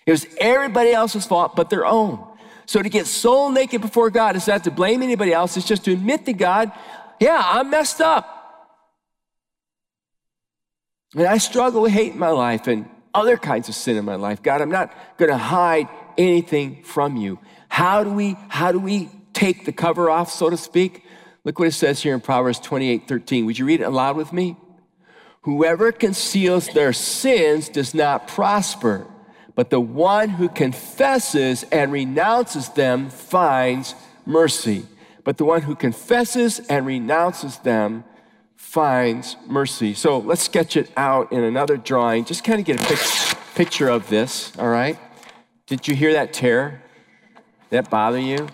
It 0.05 0.11
was 0.11 0.25
everybody 0.39 0.91
else's 0.91 1.25
fault 1.25 1.55
but 1.55 1.69
their 1.69 1.85
own. 1.85 2.25
So 2.65 2.81
to 2.81 2.89
get 2.89 3.07
soul 3.07 3.51
naked 3.51 3.81
before 3.81 4.09
God 4.11 4.35
is 4.35 4.47
not 4.47 4.63
to 4.65 4.71
blame 4.71 5.01
anybody 5.01 5.33
else, 5.33 5.57
it's 5.57 5.67
just 5.67 5.85
to 5.85 5.91
admit 5.91 6.25
to 6.27 6.33
God, 6.33 6.71
yeah, 7.19 7.41
I'm 7.43 7.69
messed 7.69 8.01
up. 8.01 8.35
And 11.15 11.27
I 11.27 11.37
struggle 11.37 11.81
with 11.81 11.91
hate 11.91 12.13
in 12.13 12.19
my 12.19 12.29
life. 12.29 12.67
And 12.67 12.89
other 13.13 13.37
kinds 13.37 13.69
of 13.69 13.75
sin 13.75 13.97
in 13.97 14.05
my 14.05 14.15
life. 14.15 14.41
God, 14.43 14.61
I'm 14.61 14.71
not 14.71 14.93
going 15.17 15.31
to 15.31 15.37
hide 15.37 15.87
anything 16.17 16.83
from 16.83 17.17
you. 17.17 17.39
How 17.67 18.03
do 18.03 18.11
we 18.11 18.37
how 18.47 18.71
do 18.71 18.79
we 18.79 19.09
take 19.33 19.65
the 19.65 19.71
cover 19.71 20.09
off, 20.09 20.31
so 20.31 20.49
to 20.49 20.57
speak? 20.57 21.03
Look 21.43 21.59
what 21.59 21.67
it 21.67 21.73
says 21.73 22.01
here 22.01 22.13
in 22.13 22.21
Proverbs 22.21 22.59
28, 22.59 23.07
13. 23.07 23.45
Would 23.45 23.57
you 23.57 23.65
read 23.65 23.81
it 23.81 23.85
aloud 23.85 24.17
with 24.17 24.33
me? 24.33 24.57
Whoever 25.43 25.91
conceals 25.91 26.67
their 26.67 26.91
sins 26.91 27.69
does 27.69 27.93
not 27.93 28.27
prosper, 28.27 29.07
but 29.55 29.69
the 29.69 29.79
one 29.79 30.29
who 30.29 30.49
confesses 30.49 31.63
and 31.71 31.91
renounces 31.91 32.69
them 32.69 33.09
finds 33.09 33.95
mercy. 34.25 34.85
But 35.29 35.37
the 35.37 35.45
one 35.45 35.61
who 35.61 35.75
confesses 35.75 36.57
and 36.57 36.87
renounces 36.87 37.59
them 37.59 38.03
finds 38.55 39.37
mercy. 39.45 39.93
So 39.93 40.17
let's 40.17 40.41
sketch 40.41 40.75
it 40.75 40.91
out 40.97 41.31
in 41.31 41.43
another 41.43 41.77
drawing. 41.77 42.25
Just 42.25 42.43
kind 42.43 42.59
of 42.59 42.65
get 42.65 42.81
a 42.81 42.83
pic- 42.83 43.37
picture 43.53 43.89
of 43.89 44.09
this, 44.09 44.57
all 44.57 44.69
right? 44.69 44.97
Did 45.67 45.87
you 45.87 45.93
hear 45.93 46.13
that 46.13 46.33
tear? 46.33 46.81
Did 47.69 47.83
that 47.83 47.91
bother 47.91 48.17
you? 48.17 48.47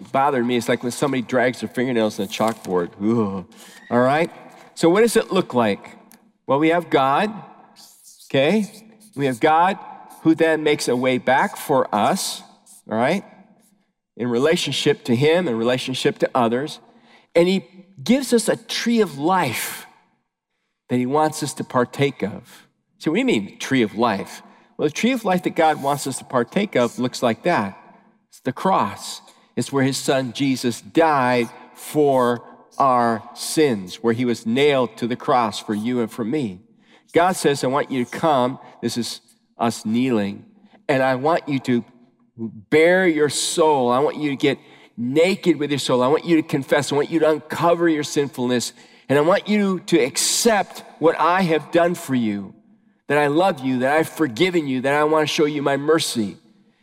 It 0.00 0.10
bothered 0.10 0.44
me. 0.44 0.56
It's 0.56 0.68
like 0.68 0.82
when 0.82 0.90
somebody 0.90 1.22
drags 1.22 1.60
their 1.60 1.68
fingernails 1.68 2.18
on 2.18 2.26
a 2.26 2.28
chalkboard. 2.28 3.00
Ooh. 3.00 3.46
All 3.88 4.00
right? 4.00 4.32
So 4.74 4.90
what 4.90 5.02
does 5.02 5.14
it 5.14 5.30
look 5.30 5.54
like? 5.54 5.96
Well, 6.44 6.58
we 6.58 6.70
have 6.70 6.90
God, 6.90 7.32
okay? 8.26 8.64
We 9.14 9.26
have 9.26 9.38
God 9.38 9.78
who 10.22 10.34
then 10.34 10.64
makes 10.64 10.88
a 10.88 10.96
way 10.96 11.18
back 11.18 11.56
for 11.56 11.86
us, 11.94 12.42
all 12.90 12.98
right? 12.98 13.22
In 14.20 14.28
relationship 14.28 15.04
to 15.04 15.16
Him, 15.16 15.48
in 15.48 15.56
relationship 15.56 16.18
to 16.18 16.30
others. 16.34 16.78
And 17.34 17.48
He 17.48 17.64
gives 18.02 18.32
us 18.32 18.48
a 18.48 18.56
tree 18.56 19.00
of 19.00 19.18
life 19.18 19.86
that 20.90 20.98
he 20.98 21.06
wants 21.06 21.42
us 21.42 21.54
to 21.54 21.64
partake 21.64 22.22
of. 22.22 22.66
So, 22.98 23.10
what 23.10 23.14
do 23.14 23.20
you 23.20 23.24
mean, 23.24 23.58
tree 23.58 23.82
of 23.82 23.94
life? 23.94 24.42
Well, 24.76 24.88
the 24.88 24.92
tree 24.92 25.12
of 25.12 25.24
life 25.24 25.44
that 25.44 25.56
God 25.56 25.82
wants 25.82 26.06
us 26.06 26.18
to 26.18 26.24
partake 26.24 26.76
of 26.76 26.98
looks 26.98 27.22
like 27.22 27.44
that 27.44 27.78
it's 28.28 28.40
the 28.40 28.52
cross, 28.52 29.22
it's 29.56 29.72
where 29.72 29.84
his 29.84 29.96
son 29.96 30.32
Jesus 30.32 30.80
died 30.80 31.48
for 31.74 32.44
our 32.78 33.22
sins, 33.34 33.96
where 33.96 34.12
he 34.12 34.24
was 34.24 34.46
nailed 34.46 34.96
to 34.98 35.06
the 35.06 35.16
cross 35.16 35.60
for 35.60 35.74
you 35.74 36.00
and 36.00 36.10
for 36.10 36.24
me. 36.24 36.60
God 37.12 37.32
says, 37.32 37.64
I 37.64 37.66
want 37.66 37.90
you 37.90 38.04
to 38.04 38.10
come. 38.10 38.58
This 38.80 38.96
is 38.96 39.20
us 39.58 39.84
kneeling. 39.84 40.46
And 40.88 41.02
I 41.02 41.16
want 41.16 41.48
you 41.48 41.58
to 41.60 41.84
bare 42.36 43.06
your 43.06 43.28
soul. 43.28 43.90
I 43.90 43.98
want 43.98 44.16
you 44.16 44.30
to 44.30 44.36
get 44.36 44.58
naked 44.96 45.56
with 45.56 45.70
your 45.70 45.78
soul. 45.78 46.02
I 46.02 46.08
want 46.08 46.24
you 46.24 46.36
to 46.36 46.42
confess. 46.42 46.92
I 46.92 46.96
want 46.96 47.10
you 47.10 47.20
to 47.20 47.30
uncover 47.30 47.88
your 47.88 48.04
sinfulness. 48.04 48.72
And 49.08 49.18
I 49.18 49.22
want 49.22 49.48
you 49.48 49.80
to 49.80 49.98
accept 49.98 50.84
what 50.98 51.18
I 51.18 51.42
have 51.42 51.72
done 51.72 51.94
for 51.94 52.14
you 52.14 52.54
that 53.10 53.18
I 53.18 53.26
love 53.26 53.58
you, 53.58 53.80
that 53.80 53.96
I've 53.96 54.08
forgiven 54.08 54.68
you, 54.68 54.82
that 54.82 54.94
I 54.94 55.02
want 55.02 55.26
to 55.28 55.34
show 55.34 55.44
you 55.44 55.62
my 55.62 55.76
mercy. 55.76 56.36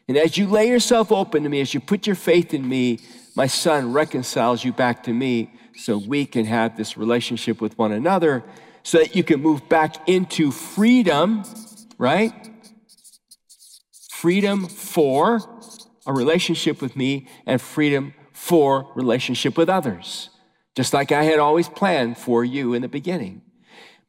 And 0.10 0.18
as 0.18 0.38
you 0.38 0.46
lay 0.46 0.68
yourself 0.68 1.10
open 1.10 1.44
to 1.44 1.50
me, 1.50 1.62
as 1.62 1.74
you 1.74 1.80
put 1.80 2.06
your 2.06 2.18
faith 2.18 2.54
in 2.54 2.68
me, 2.68 3.00
my 3.34 3.48
son 3.48 3.94
reconciles 3.94 4.62
you 4.62 4.74
back 4.74 5.04
to 5.04 5.13
me 5.13 5.54
so 5.77 5.98
we 5.98 6.25
can 6.25 6.44
have 6.44 6.75
this 6.75 6.98
relationship 6.98 7.62
with 7.62 7.77
one 7.77 7.94
another 7.94 8.44
so 8.84 8.98
that 8.98 9.16
you 9.16 9.24
can 9.24 9.42
move 9.42 9.70
back 9.70 10.10
into 10.10 10.51
freedom, 10.51 11.44
right? 11.98 12.34
Freedom 14.27 14.67
for 14.67 15.39
a 16.05 16.12
relationship 16.12 16.81
with 16.81 16.98
me 16.98 17.29
and 17.46 17.62
freedom 17.62 18.13
for 18.34 18.91
relationship 18.93 19.55
with 19.57 19.69
others, 19.69 20.31
just 20.75 20.93
like 20.93 21.13
I 21.13 21.24
had 21.24 21.39
always 21.39 21.69
planned 21.69 22.17
for 22.17 22.43
you 22.43 22.74
in 22.74 22.81
the 22.81 22.89
beginning. 22.89 23.41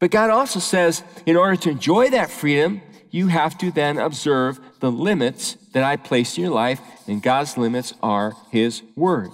But 0.01 0.11
God 0.11 0.31
also 0.31 0.59
says, 0.59 1.05
in 1.25 1.37
order 1.37 1.55
to 1.55 1.71
enjoy 1.71 2.11
that 2.11 2.33
freedom, 2.33 2.83
you 3.13 3.29
have 3.29 3.57
to 3.59 3.71
then 3.71 3.97
observe 3.97 4.59
the 4.81 4.91
limits 4.91 5.57
that 5.73 5.85
I 5.85 5.95
place 5.95 6.37
in 6.37 6.43
your 6.43 6.53
life, 6.53 6.81
and 7.07 7.23
God's 7.23 7.57
limits 7.57 7.95
are 8.03 8.35
His 8.51 8.83
Word. 8.97 9.31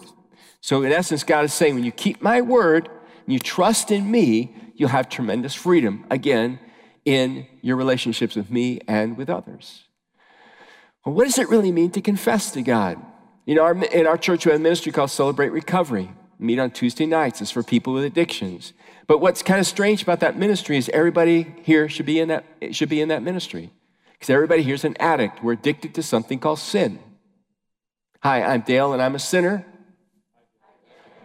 So, 0.61 0.83
in 0.83 0.93
essence, 0.93 1.25
God 1.25 1.47
is 1.47 1.55
saying, 1.55 1.77
when 1.77 1.85
you 1.85 1.93
keep 1.93 2.21
my 2.21 2.43
Word 2.43 2.91
and 3.25 3.33
you 3.33 3.39
trust 3.39 3.91
in 3.91 4.11
me, 4.11 4.55
you'll 4.75 4.91
have 4.91 5.09
tremendous 5.09 5.55
freedom, 5.55 6.05
again, 6.11 6.59
in 7.07 7.47
your 7.63 7.77
relationships 7.77 8.37
with 8.37 8.51
me 8.51 8.83
and 8.87 9.17
with 9.17 9.31
others. 9.31 9.84
Well, 11.05 11.15
what 11.15 11.25
does 11.25 11.39
it 11.39 11.49
really 11.49 11.73
mean 11.73 11.91
to 11.93 12.01
confess 12.01 12.51
to 12.53 12.63
God? 12.63 12.99
You 13.45 13.55
know, 13.55 13.63
our, 13.63 13.85
in 13.85 14.07
our 14.07 14.17
church, 14.17 14.47
we 14.47 14.53
have 14.53 14.61
a 14.61 14.63
ministry 14.63 14.91
called 14.91 15.11
Celebrate 15.11 15.51
Recovery. 15.51 16.11
We 16.39 16.47
meet 16.47 16.59
on 16.59 16.71
Tuesday 16.71 17.05
nights. 17.05 17.43
It's 17.43 17.51
for 17.51 17.63
people 17.63 17.93
with 17.93 18.05
addictions. 18.05 18.73
But 19.07 19.19
what's 19.19 19.43
kind 19.43 19.61
of 19.61 19.67
strange 19.67 20.03
about 20.03 20.21
that 20.21 20.39
ministry 20.39 20.79
is 20.79 20.89
everybody 20.89 21.55
here 21.63 21.91
should 21.91 22.07
be 22.07 22.21
in 22.21 22.29
that, 22.29 22.45
should 22.71 22.89
be 22.89 23.03
in 23.03 23.09
that 23.09 23.23
ministry. 23.23 23.71
Because 24.13 24.31
everybody 24.31 24.63
here 24.63 24.75
is 24.75 24.85
an 24.85 24.97
addict. 24.99 25.43
We're 25.43 25.53
addicted 25.53 25.95
to 25.97 26.03
something 26.03 26.39
called 26.39 26.59
sin. 26.59 26.99
Hi, 28.23 28.43
I'm 28.43 28.63
Dale, 28.63 28.95
and 28.95 29.03
I'm 29.03 29.15
a 29.15 29.19
sinner. 29.19 29.67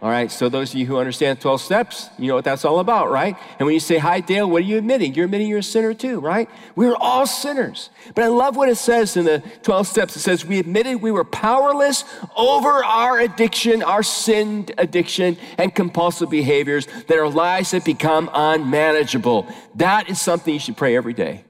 All 0.02 0.08
right, 0.08 0.32
so 0.32 0.48
those 0.48 0.72
of 0.72 0.80
you 0.80 0.86
who 0.86 0.96
understand 0.96 1.42
12 1.42 1.60
steps, 1.60 2.08
you 2.18 2.28
know 2.28 2.34
what 2.34 2.44
that's 2.44 2.64
all 2.64 2.78
about, 2.78 3.10
right? 3.10 3.36
And 3.58 3.66
when 3.66 3.74
you 3.74 3.80
say, 3.80 3.98
Hi, 3.98 4.20
Dale, 4.20 4.48
what 4.48 4.62
are 4.62 4.64
you 4.64 4.78
admitting? 4.78 5.14
You're 5.14 5.26
admitting 5.26 5.46
you're 5.46 5.58
a 5.58 5.62
sinner 5.62 5.92
too, 5.92 6.20
right? 6.20 6.48
We're 6.74 6.96
all 6.96 7.26
sinners. 7.26 7.90
But 8.14 8.24
I 8.24 8.28
love 8.28 8.56
what 8.56 8.70
it 8.70 8.76
says 8.76 9.18
in 9.18 9.26
the 9.26 9.42
12 9.62 9.86
steps. 9.86 10.16
It 10.16 10.20
says, 10.20 10.46
We 10.46 10.58
admitted 10.58 11.02
we 11.02 11.10
were 11.10 11.24
powerless 11.24 12.04
over 12.34 12.82
our 12.82 13.18
addiction, 13.18 13.82
our 13.82 14.02
sinned 14.02 14.72
addiction, 14.78 15.36
and 15.58 15.74
compulsive 15.74 16.30
behaviors, 16.30 16.86
that 17.08 17.18
our 17.18 17.28
lives 17.28 17.72
have 17.72 17.84
become 17.84 18.30
unmanageable. 18.32 19.54
That 19.74 20.08
is 20.08 20.18
something 20.18 20.54
you 20.54 20.60
should 20.60 20.78
pray 20.78 20.96
every 20.96 21.12
day. 21.12 21.44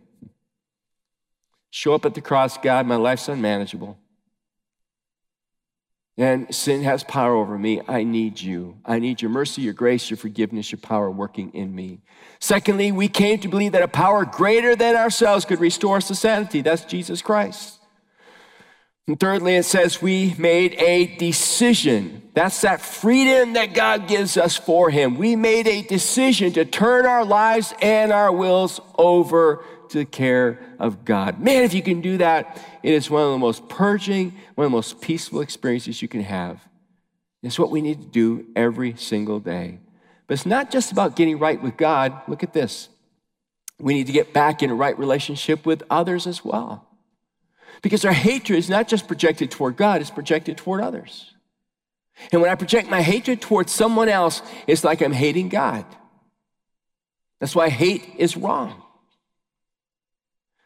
Show 1.70 1.94
up 1.94 2.04
at 2.04 2.14
the 2.14 2.20
cross, 2.20 2.58
God, 2.58 2.84
my 2.84 2.96
life's 2.96 3.28
unmanageable 3.28 3.96
and 6.20 6.54
sin 6.54 6.82
has 6.82 7.02
power 7.02 7.34
over 7.34 7.56
me. 7.56 7.80
I 7.88 8.04
need 8.04 8.40
you. 8.40 8.76
I 8.84 8.98
need 8.98 9.22
your 9.22 9.30
mercy, 9.30 9.62
your 9.62 9.72
grace, 9.72 10.10
your 10.10 10.18
forgiveness, 10.18 10.70
your 10.70 10.78
power 10.78 11.10
working 11.10 11.50
in 11.54 11.74
me. 11.74 12.02
Secondly, 12.38 12.92
we 12.92 13.08
came 13.08 13.38
to 13.40 13.48
believe 13.48 13.72
that 13.72 13.82
a 13.82 13.88
power 13.88 14.26
greater 14.26 14.76
than 14.76 14.96
ourselves 14.96 15.46
could 15.46 15.60
restore 15.60 15.96
us 15.96 16.08
to 16.08 16.14
sanity. 16.14 16.60
That's 16.60 16.84
Jesus 16.84 17.22
Christ. 17.22 17.78
And 19.06 19.18
thirdly, 19.18 19.56
it 19.56 19.64
says 19.64 20.02
we 20.02 20.34
made 20.36 20.74
a 20.74 21.16
decision. 21.16 22.30
That's 22.34 22.60
that 22.60 22.82
freedom 22.82 23.54
that 23.54 23.72
God 23.72 24.06
gives 24.06 24.36
us 24.36 24.58
for 24.58 24.90
Him. 24.90 25.16
We 25.16 25.36
made 25.36 25.66
a 25.66 25.82
decision 25.82 26.52
to 26.52 26.66
turn 26.66 27.06
our 27.06 27.24
lives 27.24 27.72
and 27.80 28.12
our 28.12 28.30
wills 28.30 28.78
over 28.98 29.64
to 29.90 29.98
the 29.98 30.04
care 30.04 30.58
of 30.78 31.04
God. 31.04 31.40
Man, 31.40 31.62
if 31.62 31.74
you 31.74 31.82
can 31.82 32.00
do 32.00 32.18
that, 32.18 32.58
it 32.82 32.92
is 32.92 33.10
one 33.10 33.22
of 33.22 33.32
the 33.32 33.38
most 33.38 33.68
purging, 33.68 34.32
one 34.54 34.66
of 34.66 34.70
the 34.70 34.76
most 34.76 35.00
peaceful 35.00 35.40
experiences 35.40 36.00
you 36.00 36.08
can 36.08 36.22
have. 36.22 36.66
It's 37.42 37.58
what 37.58 37.70
we 37.70 37.80
need 37.80 38.00
to 38.00 38.06
do 38.06 38.46
every 38.54 38.94
single 38.96 39.40
day. 39.40 39.78
But 40.26 40.34
it's 40.34 40.46
not 40.46 40.70
just 40.70 40.92
about 40.92 41.16
getting 41.16 41.38
right 41.38 41.60
with 41.60 41.76
God. 41.76 42.20
Look 42.28 42.42
at 42.42 42.52
this. 42.52 42.88
We 43.78 43.94
need 43.94 44.06
to 44.06 44.12
get 44.12 44.32
back 44.32 44.62
in 44.62 44.70
a 44.70 44.74
right 44.74 44.98
relationship 44.98 45.64
with 45.64 45.82
others 45.90 46.26
as 46.26 46.44
well. 46.44 46.86
Because 47.82 48.04
our 48.04 48.12
hatred 48.12 48.58
is 48.58 48.68
not 48.68 48.88
just 48.88 49.08
projected 49.08 49.50
toward 49.50 49.76
God, 49.76 50.00
it's 50.00 50.10
projected 50.10 50.58
toward 50.58 50.82
others. 50.82 51.32
And 52.30 52.42
when 52.42 52.50
I 52.50 52.54
project 52.54 52.90
my 52.90 53.00
hatred 53.00 53.40
towards 53.40 53.72
someone 53.72 54.10
else, 54.10 54.42
it's 54.66 54.84
like 54.84 55.00
I'm 55.00 55.12
hating 55.12 55.48
God. 55.48 55.86
That's 57.38 57.56
why 57.56 57.70
hate 57.70 58.04
is 58.18 58.36
wrong 58.36 58.82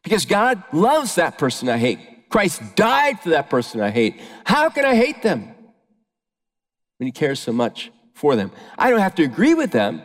because 0.04 0.26
God 0.26 0.62
loves 0.73 1.16
that 1.16 1.38
person 1.38 1.68
I 1.68 1.78
hate. 1.78 2.28
Christ 2.28 2.62
died 2.76 3.20
for 3.20 3.30
that 3.30 3.50
person 3.50 3.80
I 3.80 3.90
hate. 3.90 4.20
How 4.44 4.68
can 4.68 4.84
I 4.84 4.94
hate 4.94 5.23
them 5.23 5.52
when 6.99 7.06
He 7.06 7.12
cares 7.12 7.40
so 7.40 7.52
much 7.52 7.90
for 8.12 8.37
them? 8.37 8.52
I 8.78 8.90
don't 8.90 9.00
have 9.00 9.16
to 9.16 9.25
agree 9.25 9.54
with 9.54 9.73
them, 9.73 10.02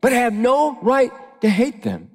but 0.00 0.12
I 0.12 0.16
have 0.16 0.32
no 0.32 0.78
right 0.82 1.10
to 1.40 1.48
hate 1.48 1.82
them. 1.82 2.10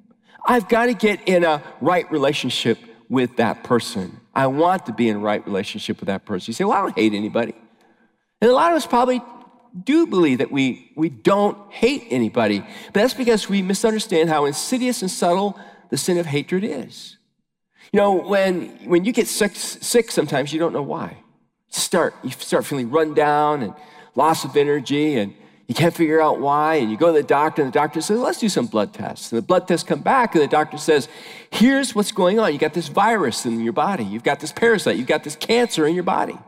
I've 0.46 0.68
got 0.68 0.86
to 0.86 0.94
get 0.94 1.28
in 1.28 1.44
a 1.44 1.62
right 1.80 2.10
relationship 2.10 2.78
with 3.08 3.36
that 3.36 3.64
person. 3.64 4.20
I 4.34 4.46
want 4.46 4.86
to 4.86 4.92
be 4.92 5.08
in 5.08 5.20
right 5.20 5.44
relationship 5.44 5.98
with 6.00 6.06
that 6.06 6.24
person. 6.24 6.50
You 6.50 6.54
say, 6.54 6.64
well, 6.64 6.78
I 6.78 6.82
don't 6.82 6.94
hate 6.96 7.14
anybody. 7.14 7.54
And 8.40 8.50
a 8.50 8.54
lot 8.54 8.70
of 8.70 8.76
us 8.76 8.86
probably 8.86 9.22
do 9.84 10.06
believe 10.06 10.38
that 10.38 10.52
we, 10.52 10.92
we 10.96 11.08
don't 11.08 11.72
hate 11.72 12.06
anybody, 12.10 12.60
but 12.60 13.00
that's 13.00 13.14
because 13.14 13.48
we 13.48 13.62
misunderstand 13.62 14.28
how 14.28 14.44
insidious 14.44 15.02
and 15.02 15.10
subtle 15.10 15.58
the 15.90 15.96
sin 15.96 16.18
of 16.18 16.26
hatred 16.26 16.64
is. 16.64 17.15
You 17.92 17.98
know, 17.98 18.12
when, 18.12 18.68
when 18.88 19.04
you 19.04 19.12
get 19.12 19.28
sick, 19.28 19.54
sick, 19.54 20.10
sometimes 20.10 20.52
you 20.52 20.58
don't 20.58 20.72
know 20.72 20.82
why. 20.82 21.18
Start, 21.68 22.14
you 22.22 22.30
start 22.30 22.64
feeling 22.64 22.90
run 22.90 23.14
down 23.14 23.62
and 23.62 23.74
loss 24.14 24.44
of 24.44 24.56
energy, 24.56 25.16
and 25.16 25.34
you 25.66 25.74
can't 25.74 25.94
figure 25.94 26.20
out 26.20 26.40
why. 26.40 26.76
And 26.76 26.90
you 26.90 26.96
go 26.96 27.08
to 27.08 27.20
the 27.20 27.26
doctor, 27.26 27.62
and 27.62 27.72
the 27.72 27.78
doctor 27.78 28.00
says, 28.00 28.18
Let's 28.18 28.38
do 28.38 28.48
some 28.48 28.66
blood 28.66 28.92
tests. 28.92 29.32
And 29.32 29.38
the 29.38 29.46
blood 29.46 29.68
tests 29.68 29.86
come 29.86 30.00
back, 30.00 30.34
and 30.34 30.42
the 30.42 30.48
doctor 30.48 30.78
says, 30.78 31.08
Here's 31.50 31.94
what's 31.94 32.12
going 32.12 32.38
on. 32.38 32.52
You 32.52 32.58
got 32.58 32.74
this 32.74 32.88
virus 32.88 33.46
in 33.46 33.60
your 33.60 33.72
body, 33.72 34.04
you've 34.04 34.24
got 34.24 34.40
this 34.40 34.52
parasite, 34.52 34.96
you've 34.96 35.06
got 35.06 35.24
this 35.24 35.36
cancer 35.36 35.86
in 35.86 35.94
your 35.94 36.04
body. 36.04 36.38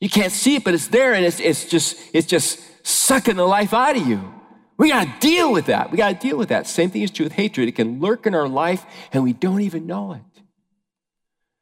You 0.00 0.10
can't 0.10 0.32
see 0.32 0.56
it, 0.56 0.64
but 0.64 0.74
it's 0.74 0.88
there, 0.88 1.14
and 1.14 1.24
it's, 1.24 1.38
it's, 1.38 1.64
just, 1.64 1.96
it's 2.12 2.26
just 2.26 2.60
sucking 2.84 3.36
the 3.36 3.46
life 3.46 3.72
out 3.72 3.96
of 3.96 4.06
you. 4.06 4.34
We 4.82 4.88
got 4.88 5.04
to 5.04 5.12
deal 5.20 5.52
with 5.52 5.66
that. 5.66 5.92
We 5.92 5.96
got 5.96 6.20
to 6.20 6.28
deal 6.28 6.36
with 6.36 6.48
that. 6.48 6.66
Same 6.66 6.90
thing 6.90 7.02
is 7.02 7.12
true 7.12 7.26
with 7.26 7.34
hatred. 7.34 7.68
It 7.68 7.76
can 7.76 8.00
lurk 8.00 8.26
in 8.26 8.34
our 8.34 8.48
life 8.48 8.84
and 9.12 9.22
we 9.22 9.32
don't 9.32 9.60
even 9.60 9.86
know 9.86 10.14
it. 10.14 10.42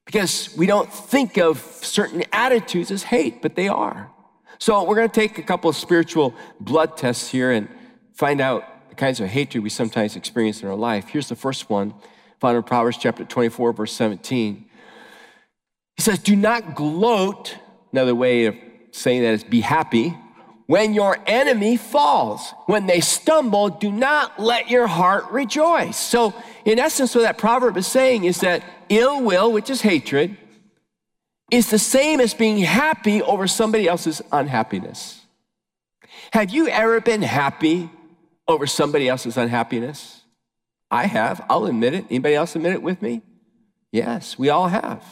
Because 0.07 0.57
we 0.57 0.65
don't 0.65 0.91
think 0.91 1.37
of 1.37 1.59
certain 1.83 2.25
attitudes 2.33 2.91
as 2.91 3.03
hate, 3.03 3.43
but 3.43 3.57
they 3.57 3.69
are. 3.69 4.11
So 4.59 4.83
we're 4.85 4.95
going 4.95 5.11
to 5.11 5.15
take 5.15 5.37
a 5.37 5.43
couple 5.43 5.69
of 5.69 5.77
spiritual 5.77 6.35
blood 6.61 6.97
tests 6.97 7.29
here 7.29 7.51
and 7.51 7.69
find 8.15 8.41
out 8.41 8.89
the 8.89 8.95
kinds 8.95 9.21
of 9.21 9.29
hatred 9.29 9.63
we 9.63 9.69
sometimes 9.69 10.17
experience 10.17 10.63
in 10.63 10.69
our 10.69 10.75
life. 10.75 11.09
Here's 11.09 11.29
the 11.29 11.37
first 11.37 11.69
one, 11.69 11.93
found 12.41 12.57
in 12.57 12.63
Proverbs 12.63 12.97
chapter 12.97 13.27
24, 13.27 13.75
verse 13.75 13.93
17. 13.93 14.65
He 15.95 16.03
says, 16.03 16.21
Do 16.21 16.35
not 16.35 16.75
gloat. 16.75 17.59
Another 17.93 18.15
way 18.15 18.47
of 18.47 18.57
saying 18.93 19.21
that 19.25 19.35
is 19.35 19.45
be 19.45 19.61
happy 19.61 20.17
when 20.71 20.95
your 20.95 21.19
enemy 21.27 21.77
falls, 21.77 22.55
when 22.67 22.87
they 22.87 23.01
stumble, 23.01 23.71
do 23.71 23.91
not 23.91 24.39
let 24.39 24.71
your 24.71 24.87
heart 24.87 25.29
rejoice. 25.33 25.97
So, 25.97 26.33
in 26.65 26.79
essence, 26.79 27.13
what 27.13 27.23
that 27.23 27.39
proverb 27.39 27.77
is 27.77 27.89
saying 27.89 28.23
is 28.23 28.39
that 28.43 28.63
ill 28.89 29.21
will, 29.21 29.51
which 29.51 29.69
is 29.69 29.83
hatred, 29.83 30.37
is 31.51 31.71
the 31.71 31.79
same 31.81 32.21
as 32.21 32.35
being 32.35 32.59
happy 32.59 33.21
over 33.21 33.49
somebody 33.49 33.89
else's 33.89 34.23
unhappiness. 34.31 35.23
Have 36.33 36.51
you 36.51 36.69
ever 36.69 37.01
been 37.01 37.23
happy 37.23 37.91
over 38.47 38.69
somebody 38.69 39.09
else's 39.09 39.37
unhappiness? 39.37 40.23
I 40.89 41.07
have. 41.07 41.45
I'll 41.51 41.67
admit 41.67 41.95
it. 41.95 42.05
Anybody 42.11 42.37
else 42.37 42.55
admit 42.55 42.75
it 42.75 42.83
with 42.83 43.03
me? 43.03 43.23
Yes, 43.91 44.39
we 44.39 44.51
all 44.51 44.69
have. 44.69 45.03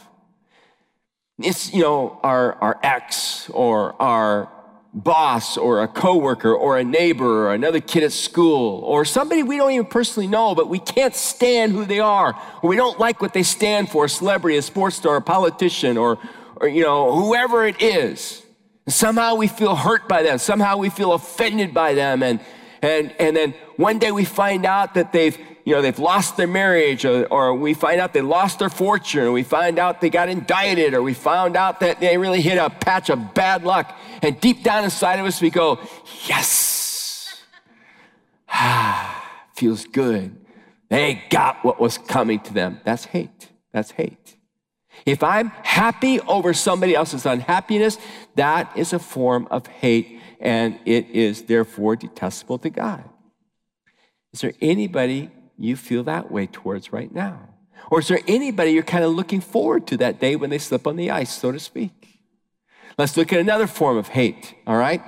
It's, 1.41 1.75
you 1.75 1.83
know, 1.83 2.21
our, 2.23 2.53
our 2.63 2.79
ex 2.85 3.51
or 3.51 4.01
our 4.01 4.53
boss 4.95 5.57
or 5.57 5.83
a 5.83 5.89
coworker 5.89 6.53
or 6.53 6.79
a 6.79 6.85
neighbor 6.85 7.47
or 7.47 7.55
another 7.55 7.81
kid 7.81 8.03
at 8.03 8.13
school 8.13 8.81
or 8.81 9.05
somebody 9.05 9.43
we 9.43 9.57
don't 9.57 9.73
even 9.73 9.87
personally 9.87 10.27
know, 10.27 10.55
but 10.55 10.69
we 10.69 10.79
can't 10.79 11.15
stand 11.15 11.73
who 11.73 11.85
they 11.85 12.01
are 12.01 12.41
or 12.63 12.71
we 12.71 12.77
don't 12.77 12.99
like 12.99 13.21
what 13.21 13.35
they 13.35 13.43
stand 13.43 13.91
for, 13.91 14.07
a 14.07 14.09
celebrity, 14.09 14.57
a 14.57 14.63
sports 14.63 14.97
star, 14.97 15.17
a 15.17 15.23
politician, 15.23 15.97
or, 15.97 16.19
or 16.57 16.69
you 16.69 16.83
know, 16.83 17.15
whoever 17.15 17.67
it 17.67 17.81
is. 17.83 18.43
And 18.87 18.95
somehow 18.95 19.35
we 19.35 19.49
feel 19.49 19.77
hurt 19.77 20.09
by 20.09 20.23
them. 20.23 20.39
Somehow 20.39 20.79
we 20.79 20.89
feel 20.89 21.13
offended 21.13 21.75
by 21.75 21.95
them. 21.95 22.23
And, 22.23 22.41
and, 22.83 23.15
and 23.19 23.37
then 23.37 23.55
one 23.77 23.99
day 23.99 24.13
we 24.13 24.25
find 24.25 24.65
out 24.65 24.95
that 24.95 25.13
they've 25.13 25.39
you 25.69 25.75
know, 25.75 25.83
they've 25.83 25.99
lost 25.99 26.39
their 26.39 26.47
marriage, 26.47 27.05
or, 27.05 27.27
or, 27.27 27.55
we 27.55 27.75
find 27.75 28.01
out 28.01 28.15
they 28.15 28.23
lost 28.23 28.59
their 28.59 28.71
fortune, 28.71 29.25
or 29.25 29.33
we 29.33 29.43
find 29.43 29.79
out 29.79 30.01
they 30.01 30.09
got 30.09 30.31
indicted, 30.31 30.95
or 30.95 31.03
we 31.03 31.13
found 31.13 31.59
out 31.59 31.81
that 31.81 32.01
they 32.01 32.17
really 32.17 32.41
hit 32.41 32.57
a 32.57 32.71
patch 32.71 33.11
of 33.11 33.35
bad 33.35 33.65
luck. 33.65 33.95
And 34.23 34.41
deep 34.41 34.63
down 34.63 34.85
inside 34.85 35.19
of 35.19 35.27
us, 35.27 35.43
we 35.43 35.51
go, 35.51 35.79
yes. 36.25 37.43
Ah, 38.49 39.31
feels 39.57 39.85
good. 39.85 40.35
They 40.89 41.23
got 41.29 41.63
what 41.63 41.79
was 41.79 41.99
coming 41.99 42.41
to 42.41 42.55
them. 42.55 42.81
That's 42.85 43.05
hate. 43.05 43.51
That's 43.71 43.91
hate. 43.91 44.37
If 45.05 45.23
I'm 45.23 45.49
happy 45.49 46.19
over 46.21 46.55
somebody 46.55 46.95
else's 46.95 47.27
unhappiness, 47.27 47.99
that 48.37 48.75
is 48.75 48.95
a 48.95 48.99
form 48.99 49.47
of 49.51 49.67
hate, 49.67 50.18
and 50.41 50.79
it 50.85 51.09
is 51.11 51.43
therefore 51.43 51.97
detestable 51.97 52.59
to 52.59 52.71
God. 52.71 53.05
Is 54.33 54.41
there 54.41 54.53
anybody 54.61 55.31
you 55.59 55.77
feel 55.77 56.05
that 56.05 56.31
way 56.31 56.47
towards 56.47 56.93
right 56.93 57.13
now? 57.13 57.49
Or 57.91 58.01
is 58.01 58.09
there 58.09 58.21
anybody 58.29 58.73
you're 58.73 58.83
kind 58.83 59.05
of 59.05 59.15
looking 59.15 59.41
forward 59.41 59.87
to 59.89 59.97
that 59.99 60.21
day 60.21 60.37
when 60.37 60.51
they 60.51 60.59
slip 60.59 60.87
on 60.87 60.97
the 60.97 61.11
ice, 61.11 61.35
so 61.35 61.53
to 61.53 61.59
speak? 61.59 62.21
Let's 62.99 63.17
look 63.17 63.33
at 63.33 63.39
another 63.39 63.67
form 63.67 63.97
of 63.97 64.09
hate, 64.09 64.55
all 64.67 64.77
right? 64.77 65.03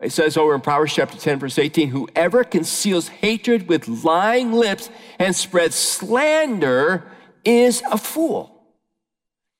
It 0.00 0.10
says 0.10 0.36
over 0.36 0.54
in 0.54 0.60
Proverbs 0.60 0.94
chapter 0.94 1.16
10, 1.16 1.38
verse 1.38 1.58
18 1.58 1.90
whoever 1.90 2.42
conceals 2.42 3.08
hatred 3.08 3.68
with 3.68 3.86
lying 3.86 4.52
lips 4.52 4.90
and 5.18 5.34
spreads 5.34 5.76
slander 5.76 7.04
is 7.44 7.82
a 7.90 7.96
fool. 7.96 8.51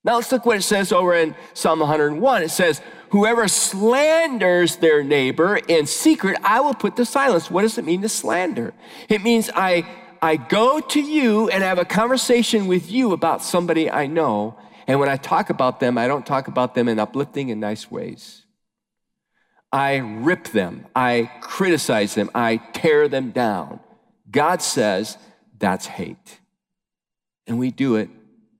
Now 0.05 0.17
let's 0.17 0.33
look 0.33 0.45
what 0.45 0.57
it 0.57 0.63
says 0.63 0.93
over 0.93 1.15
in 1.15 1.35
Psalm 1.55 1.81
101. 1.81 2.43
It 2.43 2.51
says, 2.51 2.81
Whoever 3.11 3.47
slanders 3.47 4.77
their 4.77 5.05
neighbor 5.05 5.57
in 5.57 5.87
secret, 5.87 6.39
I 6.43 6.61
will 6.61 6.75
put 6.75 6.97
to 6.97 7.05
silence. 7.05 7.51
What 7.51 7.63
does 7.63 7.79
it 7.79 7.85
mean 7.85 8.03
to 8.03 8.09
slander? 8.09 8.73
It 9.09 9.23
means 9.23 9.51
I 9.55 9.87
I 10.23 10.37
go 10.37 10.79
to 10.79 11.01
you 11.01 11.49
and 11.49 11.65
have 11.65 11.79
a 11.79 11.85
conversation 11.85 12.69
with 12.69 12.91
you 12.91 13.13
about 13.13 13.43
somebody 13.43 13.91
I 13.91 14.07
know. 14.07 14.57
And 14.87 15.01
when 15.01 15.09
I 15.09 15.17
talk 15.17 15.51
about 15.51 15.81
them, 15.81 15.99
I 15.99 16.07
don't 16.07 16.25
talk 16.25 16.47
about 16.47 16.77
them 16.77 16.89
in 16.89 17.01
uplifting 17.01 17.51
and 17.51 17.61
nice 17.61 17.91
ways. 17.91 18.45
I 19.73 19.97
rip 19.97 20.49
them, 20.49 20.87
I 20.95 21.31
criticize 21.41 22.15
them, 22.15 22.31
I 22.35 22.59
tear 22.59 23.09
them 23.09 23.31
down. 23.31 23.81
God 24.31 24.63
says 24.63 25.19
that's 25.59 25.87
hate. 25.87 26.39
And 27.47 27.59
we 27.59 27.71
do 27.71 27.97
it 27.97 28.09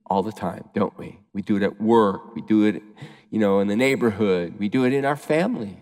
all 0.05 0.21
the 0.21 0.31
time, 0.31 0.69
don't 0.73 0.97
we? 0.97 1.22
We 1.33 1.41
do 1.41 1.57
it 1.57 1.63
at 1.63 1.81
work, 1.81 2.35
we 2.35 2.41
do 2.41 2.65
it, 2.65 2.81
you 3.29 3.39
know, 3.39 3.59
in 3.59 3.67
the 3.67 3.75
neighborhood, 3.75 4.55
we 4.59 4.69
do 4.69 4.85
it 4.85 4.93
in 4.93 5.05
our 5.05 5.15
family. 5.15 5.77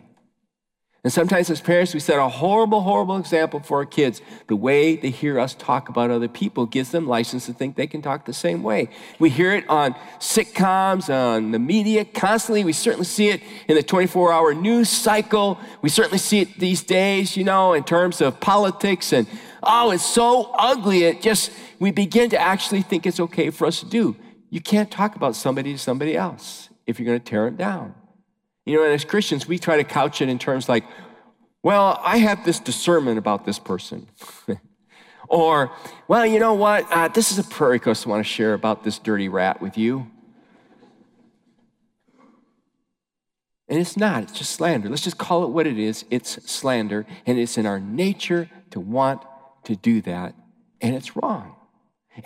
And 1.03 1.11
sometimes 1.11 1.49
as 1.49 1.59
parents, 1.61 1.95
we 1.95 1.99
set 1.99 2.19
a 2.19 2.29
horrible, 2.29 2.81
horrible 2.81 3.17
example 3.17 3.59
for 3.59 3.79
our 3.79 3.87
kids. 3.87 4.21
The 4.47 4.55
way 4.55 4.95
they 4.95 5.09
hear 5.09 5.39
us 5.39 5.55
talk 5.55 5.89
about 5.89 6.11
other 6.11 6.27
people 6.27 6.67
gives 6.67 6.91
them 6.91 7.07
license 7.07 7.47
to 7.47 7.53
think 7.53 7.75
they 7.75 7.87
can 7.87 8.03
talk 8.03 8.25
the 8.25 8.33
same 8.33 8.61
way. 8.61 8.87
We 9.17 9.31
hear 9.31 9.51
it 9.53 9.67
on 9.67 9.95
sitcoms, 10.19 11.11
on 11.11 11.51
the 11.51 11.57
media 11.57 12.05
constantly. 12.05 12.63
We 12.63 12.73
certainly 12.73 13.05
see 13.05 13.29
it 13.29 13.41
in 13.67 13.75
the 13.75 13.81
24 13.81 14.31
hour 14.31 14.53
news 14.53 14.89
cycle. 14.89 15.59
We 15.81 15.89
certainly 15.89 16.19
see 16.19 16.41
it 16.41 16.59
these 16.59 16.83
days, 16.83 17.35
you 17.35 17.45
know, 17.45 17.73
in 17.73 17.83
terms 17.83 18.21
of 18.21 18.39
politics. 18.39 19.11
And 19.11 19.25
oh, 19.63 19.89
it's 19.89 20.05
so 20.05 20.51
ugly. 20.55 21.05
It 21.05 21.23
just, 21.23 21.51
we 21.79 21.89
begin 21.89 22.29
to 22.29 22.39
actually 22.39 22.83
think 22.83 23.07
it's 23.07 23.19
okay 23.19 23.49
for 23.49 23.65
us 23.65 23.79
to 23.79 23.87
do. 23.87 24.15
You 24.51 24.59
can't 24.59 24.91
talk 24.91 25.15
about 25.15 25.35
somebody 25.35 25.71
to 25.71 25.79
somebody 25.79 26.15
else 26.15 26.69
if 26.85 26.99
you're 26.99 27.07
going 27.07 27.19
to 27.19 27.25
tear 27.25 27.47
it 27.47 27.57
down. 27.57 27.95
You 28.65 28.75
know, 28.75 28.83
and 28.83 28.93
as 28.93 29.05
Christians, 29.05 29.47
we 29.47 29.57
try 29.57 29.77
to 29.77 29.83
couch 29.83 30.21
it 30.21 30.29
in 30.29 30.37
terms 30.37 30.69
like, 30.69 30.83
well, 31.63 31.99
I 32.03 32.17
have 32.17 32.43
this 32.43 32.59
discernment 32.59 33.17
about 33.17 33.45
this 33.45 33.57
person. 33.57 34.07
or, 35.29 35.71
well, 36.07 36.25
you 36.25 36.37
know 36.37 36.53
what? 36.53 36.85
Uh, 36.91 37.07
this 37.07 37.31
is 37.31 37.39
a 37.39 37.43
prayer 37.43 37.71
request 37.71 38.05
I 38.05 38.09
want 38.09 38.25
to 38.25 38.29
share 38.29 38.53
about 38.53 38.83
this 38.83 38.99
dirty 38.99 39.29
rat 39.29 39.61
with 39.61 39.77
you. 39.77 40.11
And 43.69 43.79
it's 43.79 43.95
not, 43.95 44.23
it's 44.23 44.33
just 44.33 44.51
slander. 44.51 44.89
Let's 44.89 45.03
just 45.03 45.17
call 45.17 45.45
it 45.45 45.49
what 45.51 45.65
it 45.65 45.79
is. 45.79 46.03
It's 46.09 46.43
slander, 46.51 47.05
and 47.25 47.39
it's 47.39 47.57
in 47.57 47.65
our 47.65 47.79
nature 47.79 48.49
to 48.71 48.81
want 48.81 49.21
to 49.63 49.77
do 49.77 50.01
that, 50.01 50.35
and 50.81 50.93
it's 50.93 51.15
wrong. 51.15 51.55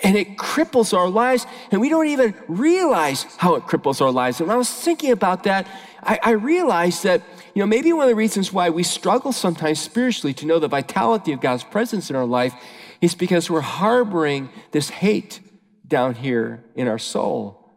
And 0.04 0.16
it 0.18 0.38
cripples 0.38 0.98
our 0.98 1.10
lives, 1.10 1.46
and 1.72 1.80
we 1.80 1.90
don't 1.90 2.08
even 2.08 2.34
realize 2.48 3.24
how 3.38 3.56
it 3.56 3.64
cripples 3.64 4.02
our 4.02 4.12
lives. 4.12 4.40
And 4.40 4.48
when 4.48 4.56
I 4.56 4.58
was 4.58 4.72
thinking 4.72 5.12
about 5.12 5.44
that, 5.44 5.68
I, 6.04 6.20
I, 6.22 6.32
realized 6.32 7.04
that, 7.04 7.24
you 7.54 7.62
know, 7.62 7.66
maybe 7.66 7.92
one 7.92 8.04
of 8.04 8.10
the 8.10 8.16
reasons 8.16 8.54
why 8.54 8.70
we 8.70 8.84
struggle 8.84 9.32
sometimes 9.32 9.80
spiritually 9.80 10.34
to 10.36 10.46
know 10.46 10.60
the 10.60 10.68
vitality 10.68 11.32
of 11.32 11.42
God's 11.42 11.64
presence 11.64 12.10
in 12.10 12.16
our 12.16 12.26
life 12.26 12.54
is 13.02 13.16
because 13.16 13.50
we're 13.50 13.62
harboring 13.62 14.50
this 14.72 14.90
hate 14.90 15.40
down 15.88 16.14
here 16.16 16.64
in 16.76 16.88
our 16.88 17.00
soul 17.00 17.72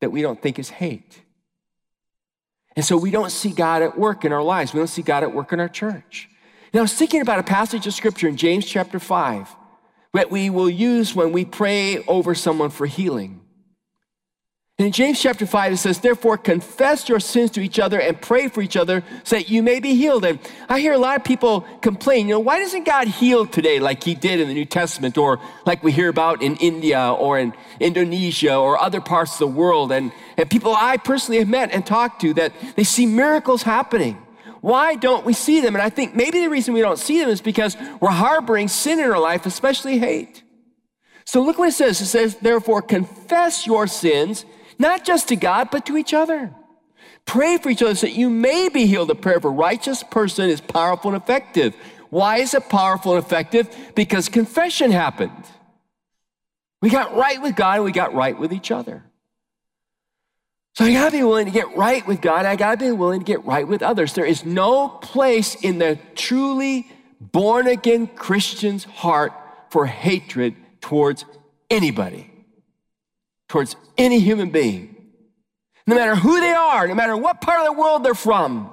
that 0.00 0.10
we 0.10 0.22
don't 0.22 0.40
think 0.40 0.58
is 0.58 0.70
hate. 0.70 1.22
And 2.76 2.84
so 2.84 2.96
we 2.96 3.10
don't 3.10 3.30
see 3.30 3.50
God 3.50 3.82
at 3.82 3.98
work 3.98 4.24
in 4.24 4.32
our 4.32 4.42
lives. 4.42 4.72
We 4.72 4.78
don't 4.78 4.86
see 4.86 5.02
God 5.02 5.22
at 5.22 5.34
work 5.34 5.52
in 5.52 5.60
our 5.60 5.68
church. 5.68 6.28
Now, 6.72 6.80
I 6.80 6.82
was 6.82 6.94
thinking 6.94 7.20
about 7.20 7.38
a 7.38 7.42
passage 7.42 7.86
of 7.86 7.94
scripture 7.94 8.28
in 8.28 8.36
James 8.36 8.64
chapter 8.64 8.98
5 8.98 9.56
that 10.12 10.30
we 10.30 10.50
will 10.50 10.70
use 10.70 11.14
when 11.14 11.32
we 11.32 11.44
pray 11.44 12.04
over 12.04 12.34
someone 12.34 12.70
for 12.70 12.86
healing. 12.86 13.42
In 14.78 14.90
James 14.90 15.20
chapter 15.20 15.46
5, 15.46 15.74
it 15.74 15.76
says, 15.76 16.00
Therefore, 16.00 16.36
confess 16.36 17.08
your 17.08 17.20
sins 17.20 17.50
to 17.52 17.60
each 17.60 17.78
other 17.78 18.00
and 18.00 18.20
pray 18.20 18.48
for 18.48 18.62
each 18.62 18.76
other 18.76 19.04
so 19.22 19.36
that 19.36 19.48
you 19.48 19.62
may 19.62 19.80
be 19.80 19.94
healed. 19.94 20.24
And 20.24 20.40
I 20.68 20.80
hear 20.80 20.92
a 20.92 20.98
lot 20.98 21.16
of 21.16 21.24
people 21.24 21.60
complain, 21.82 22.26
you 22.26 22.34
know, 22.34 22.40
why 22.40 22.58
doesn't 22.58 22.84
God 22.84 23.06
heal 23.06 23.46
today 23.46 23.78
like 23.78 24.02
he 24.02 24.14
did 24.14 24.40
in 24.40 24.48
the 24.48 24.54
New 24.54 24.64
Testament 24.64 25.16
or 25.16 25.40
like 25.66 25.84
we 25.84 25.92
hear 25.92 26.08
about 26.08 26.42
in 26.42 26.56
India 26.56 27.12
or 27.12 27.38
in 27.38 27.54
Indonesia 27.80 28.56
or 28.56 28.80
other 28.80 29.00
parts 29.00 29.34
of 29.34 29.38
the 29.38 29.46
world? 29.46 29.92
And, 29.92 30.10
and 30.36 30.50
people 30.50 30.74
I 30.74 30.96
personally 30.96 31.38
have 31.38 31.48
met 31.48 31.70
and 31.70 31.86
talked 31.86 32.20
to 32.22 32.34
that 32.34 32.52
they 32.74 32.84
see 32.84 33.06
miracles 33.06 33.62
happening. 33.62 34.18
Why 34.62 34.94
don't 34.94 35.26
we 35.26 35.32
see 35.32 35.60
them? 35.60 35.74
And 35.74 35.82
I 35.82 35.90
think 35.90 36.14
maybe 36.14 36.38
the 36.38 36.48
reason 36.48 36.72
we 36.72 36.80
don't 36.80 36.98
see 36.98 37.18
them 37.18 37.28
is 37.28 37.40
because 37.40 37.76
we're 38.00 38.10
harboring 38.10 38.68
sin 38.68 39.00
in 39.00 39.10
our 39.10 39.18
life, 39.18 39.44
especially 39.44 39.98
hate. 39.98 40.44
So 41.24 41.42
look 41.42 41.58
what 41.58 41.68
it 41.68 41.72
says. 41.72 42.00
It 42.00 42.06
says, 42.06 42.36
therefore, 42.36 42.80
confess 42.80 43.66
your 43.66 43.88
sins, 43.88 44.44
not 44.78 45.04
just 45.04 45.28
to 45.28 45.36
God, 45.36 45.70
but 45.72 45.84
to 45.86 45.96
each 45.96 46.14
other. 46.14 46.54
Pray 47.26 47.58
for 47.58 47.70
each 47.70 47.82
other 47.82 47.96
so 47.96 48.06
that 48.06 48.14
you 48.14 48.30
may 48.30 48.68
be 48.68 48.86
healed. 48.86 49.08
The 49.08 49.16
prayer 49.16 49.36
of 49.36 49.44
a 49.44 49.50
righteous 49.50 50.04
person 50.04 50.48
is 50.48 50.60
powerful 50.60 51.12
and 51.12 51.20
effective. 51.20 51.74
Why 52.10 52.36
is 52.36 52.54
it 52.54 52.68
powerful 52.68 53.16
and 53.16 53.24
effective? 53.24 53.68
Because 53.96 54.28
confession 54.28 54.92
happened. 54.92 55.44
We 56.80 56.88
got 56.88 57.16
right 57.16 57.42
with 57.42 57.56
God 57.56 57.76
and 57.76 57.84
we 57.84 57.90
got 57.90 58.14
right 58.14 58.38
with 58.38 58.52
each 58.52 58.70
other. 58.70 59.02
So 60.74 60.84
I 60.86 60.92
gotta 60.92 61.10
be 61.10 61.22
willing 61.22 61.46
to 61.46 61.52
get 61.52 61.76
right 61.76 62.06
with 62.06 62.20
God. 62.20 62.46
I 62.46 62.56
gotta 62.56 62.78
be 62.78 62.92
willing 62.92 63.20
to 63.20 63.24
get 63.24 63.44
right 63.44 63.66
with 63.66 63.82
others. 63.82 64.14
There 64.14 64.24
is 64.24 64.44
no 64.44 64.88
place 64.88 65.54
in 65.56 65.78
the 65.78 65.98
truly 66.14 66.90
born 67.20 67.66
again 67.66 68.06
Christian's 68.06 68.84
heart 68.84 69.32
for 69.70 69.84
hatred 69.84 70.56
towards 70.80 71.24
anybody, 71.70 72.30
towards 73.48 73.76
any 73.98 74.18
human 74.18 74.50
being. 74.50 74.96
No 75.86 75.94
matter 75.94 76.14
who 76.14 76.40
they 76.40 76.52
are, 76.52 76.86
no 76.86 76.94
matter 76.94 77.16
what 77.16 77.40
part 77.40 77.60
of 77.60 77.66
the 77.66 77.80
world 77.80 78.04
they're 78.04 78.14
from, 78.14 78.72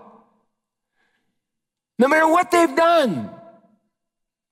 no 1.97 2.07
matter 2.07 2.27
what 2.27 2.49
they've 2.49 2.75
done. 2.75 3.29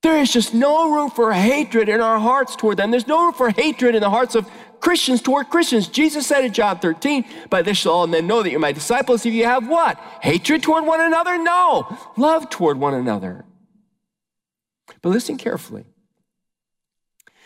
There 0.04 0.20
is 0.20 0.32
just 0.32 0.54
no 0.54 0.94
room 0.94 1.10
for 1.10 1.34
hatred 1.34 1.90
in 1.90 2.02
our 2.02 2.20
hearts 2.20 2.56
toward 2.56 2.78
them. 2.78 2.92
There's 2.92 3.08
no 3.08 3.26
room 3.26 3.34
for 3.34 3.50
hatred 3.50 3.96
in 3.96 4.02
the 4.02 4.10
hearts 4.10 4.36
of 4.36 4.48
Christians 4.80 5.22
toward 5.22 5.50
Christians. 5.50 5.88
Jesus 5.88 6.28
said 6.28 6.46
in 6.46 6.54
John 6.54 6.80
13, 6.80 7.26
By 7.50 7.62
this 7.62 7.78
shall 7.78 7.94
all 7.94 8.08
men 8.08 8.28
know 8.28 8.44
that 8.44 8.50
you're 8.50 8.60
my 8.60 8.72
disciples 8.72 9.26
if 9.26 9.34
you 9.34 9.46
have 9.46 9.68
what? 9.68 9.98
Hatred 10.22 10.64
toward 10.64 10.86
one 10.86 11.02
another? 11.02 11.38
No. 11.38 11.98
Love 12.16 12.50
toward 12.50 12.80
one 12.80 12.94
another. 12.94 13.46
But 15.02 15.10
listen 15.10 15.38
carefully. 15.38 15.86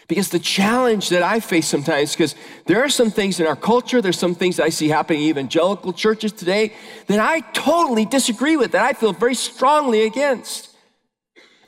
Because 0.08 0.30
the 0.30 0.39
challenge 0.39 1.10
that 1.10 1.24
I 1.24 1.39
face 1.39 1.67
sometimes, 1.67 2.13
because 2.13 2.36
there 2.65 2.84
are 2.84 2.89
some 2.89 3.12
things 3.12 3.39
in 3.39 3.48
our 3.48 3.56
culture, 3.56 4.02
there's 4.02 4.20
some 4.20 4.36
things 4.36 4.60
I 4.60 4.70
see 4.70 4.89
happening 4.89 5.22
in 5.22 5.30
evangelical 5.30 5.94
churches 5.94 6.34
today 6.34 6.74
that 7.08 7.20
I 7.20 7.39
totally 7.54 8.06
disagree 8.06 8.58
with, 8.58 8.74
that 8.74 8.84
I 8.84 8.94
feel 8.94 9.13
very 9.13 9.36
strongly 9.36 10.04
against. 10.04 10.76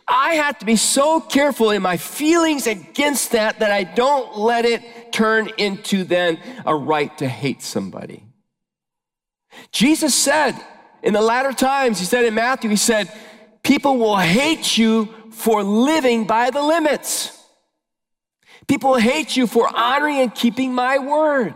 I 0.08 0.34
have 0.36 0.60
to 0.60 0.66
be 0.66 0.76
so 0.76 1.22
careful 1.22 1.72
in 1.72 1.82
my 1.82 1.96
feelings 1.96 2.68
against 2.68 3.32
that 3.32 3.60
that 3.60 3.72
I 3.72 3.86
don't 3.86 4.38
let 4.38 4.66
it 4.66 4.84
turn 5.14 5.50
into 5.58 6.04
then 6.04 6.40
a 6.66 6.76
right 6.76 7.18
to 7.20 7.28
hate 7.28 7.62
somebody. 7.62 8.26
Jesus 9.72 10.14
said 10.14 10.54
In 11.04 11.14
the 11.14 11.22
latter 11.22 11.52
times, 11.52 12.00
he 12.00 12.06
said 12.06 12.24
in 12.24 12.34
Matthew, 12.34 12.70
he 12.70 12.78
said, 12.78 13.12
people 13.62 13.98
will 13.98 14.18
hate 14.18 14.78
you 14.78 15.14
for 15.32 15.62
living 15.62 16.26
by 16.26 16.50
the 16.50 16.62
limits. 16.62 17.38
People 18.68 18.96
hate 18.96 19.36
you 19.36 19.46
for 19.46 19.70
honoring 19.76 20.20
and 20.20 20.34
keeping 20.34 20.74
my 20.74 20.98
word. 21.00 21.56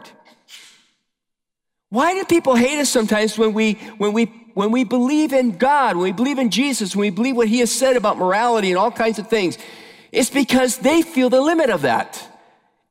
Why 1.89 2.13
do 2.13 2.25
people 2.25 2.55
hate 2.55 2.79
us 2.79 2.89
sometimes 2.89 3.37
when 3.37 3.53
we, 3.53 3.73
when 3.97 4.11
we, 4.11 4.25
when 4.53 4.71
we 4.71 4.83
believe 4.83 5.31
in 5.31 5.57
God, 5.57 5.95
when 5.95 6.03
we 6.03 6.11
believe 6.11 6.39
in 6.39 6.49
Jesus, 6.49 6.93
when 6.93 7.01
we 7.01 7.09
believe 7.09 7.37
what 7.37 7.47
he 7.47 7.59
has 7.59 7.71
said 7.71 7.95
about 7.95 8.17
morality 8.17 8.69
and 8.69 8.77
all 8.77 8.91
kinds 8.91 9.19
of 9.19 9.29
things? 9.29 9.57
It's 10.11 10.29
because 10.29 10.79
they 10.79 11.01
feel 11.01 11.29
the 11.29 11.39
limit 11.39 11.69
of 11.69 11.83
that. 11.83 12.36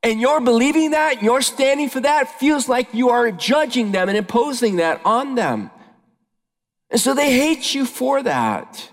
And 0.03 0.21
you're 0.21 0.41
believing 0.41 0.91
that, 0.91 1.23
you're 1.23 1.41
standing 1.41 1.89
for 1.89 1.99
that, 2.01 2.39
feels 2.39 2.69
like 2.69 2.93
you 2.93 3.09
are 3.09 3.31
judging 3.31 3.91
them 3.91 4.09
and 4.09 4.17
imposing 4.17 4.77
that 4.77 5.01
on 5.03 5.35
them. 5.35 5.71
And 6.89 7.01
so 7.01 7.13
they 7.13 7.31
hate 7.31 7.73
you 7.73 7.85
for 7.85 8.23
that. 8.23 8.91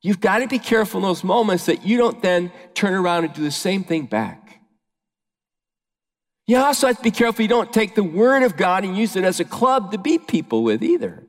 You've 0.00 0.20
got 0.20 0.38
to 0.40 0.46
be 0.46 0.58
careful 0.58 0.98
in 0.98 1.02
those 1.04 1.24
moments 1.24 1.66
that 1.66 1.86
you 1.86 1.96
don't 1.96 2.22
then 2.22 2.52
turn 2.74 2.94
around 2.94 3.24
and 3.24 3.32
do 3.32 3.42
the 3.42 3.50
same 3.50 3.84
thing 3.84 4.06
back. 4.06 4.60
You 6.46 6.58
also 6.58 6.88
have 6.88 6.98
to 6.98 7.02
be 7.02 7.10
careful 7.10 7.42
you 7.42 7.48
don't 7.48 7.72
take 7.72 7.94
the 7.94 8.04
word 8.04 8.42
of 8.42 8.56
God 8.56 8.84
and 8.84 8.96
use 8.96 9.16
it 9.16 9.24
as 9.24 9.40
a 9.40 9.44
club 9.44 9.92
to 9.92 9.98
beat 9.98 10.28
people 10.28 10.62
with 10.62 10.82
either. 10.82 11.26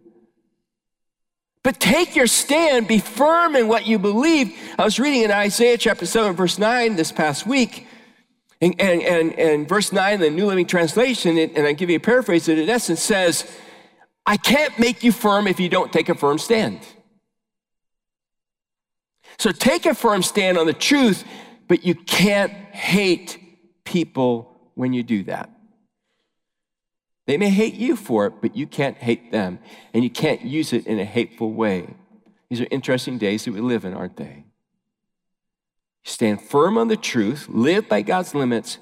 But 1.63 1.79
take 1.79 2.15
your 2.15 2.27
stand, 2.27 2.87
be 2.87 2.99
firm 2.99 3.55
in 3.55 3.67
what 3.67 3.87
you 3.87 3.97
believe. 3.97 4.55
I 4.77 4.83
was 4.83 4.99
reading 4.99 5.23
in 5.23 5.31
Isaiah 5.31 5.77
chapter 5.77 6.05
7, 6.05 6.35
verse 6.35 6.59
9 6.59 6.95
this 6.95 7.11
past 7.11 7.47
week, 7.47 7.87
and, 8.61 8.79
and, 8.79 9.01
and, 9.01 9.33
and 9.33 9.69
verse 9.69 9.91
9, 9.91 10.13
in 10.13 10.19
the 10.21 10.29
New 10.29 10.45
Living 10.45 10.65
Translation, 10.65 11.37
and 11.37 11.67
I 11.67 11.73
give 11.73 11.89
you 11.89 11.97
a 11.97 11.99
paraphrase, 11.99 12.47
it 12.47 12.57
in 12.57 12.69
essence 12.69 13.01
says, 13.01 13.49
I 14.25 14.37
can't 14.37 14.77
make 14.79 15.03
you 15.03 15.11
firm 15.11 15.47
if 15.47 15.59
you 15.59 15.69
don't 15.69 15.91
take 15.91 16.09
a 16.09 16.15
firm 16.15 16.37
stand. 16.37 16.79
So 19.37 19.51
take 19.51 19.85
a 19.85 19.93
firm 19.93 20.23
stand 20.23 20.57
on 20.57 20.65
the 20.65 20.73
truth, 20.73 21.25
but 21.67 21.85
you 21.85 21.95
can't 21.95 22.51
hate 22.51 23.37
people 23.83 24.71
when 24.75 24.93
you 24.93 25.03
do 25.03 25.23
that. 25.23 25.49
They 27.27 27.37
may 27.37 27.49
hate 27.49 27.73
you 27.73 27.95
for 27.95 28.27
it, 28.27 28.33
but 28.41 28.55
you 28.55 28.67
can't 28.67 28.97
hate 28.97 29.31
them, 29.31 29.59
and 29.93 30.03
you 30.03 30.09
can't 30.09 30.41
use 30.41 30.73
it 30.73 30.87
in 30.87 30.99
a 30.99 31.05
hateful 31.05 31.51
way. 31.51 31.93
These 32.49 32.61
are 32.61 32.67
interesting 32.71 33.17
days 33.17 33.45
that 33.45 33.53
we 33.53 33.61
live 33.61 33.83
in, 33.83 33.93
aren't 33.93 34.17
they? 34.17 34.44
Stand 36.07 36.39
firm 36.39 36.77
on 36.77 36.87
the 36.87 36.95
truth, 36.95 37.47
live 37.49 37.89
by 37.89 38.03
God's 38.03 38.35
limits, 38.35 38.77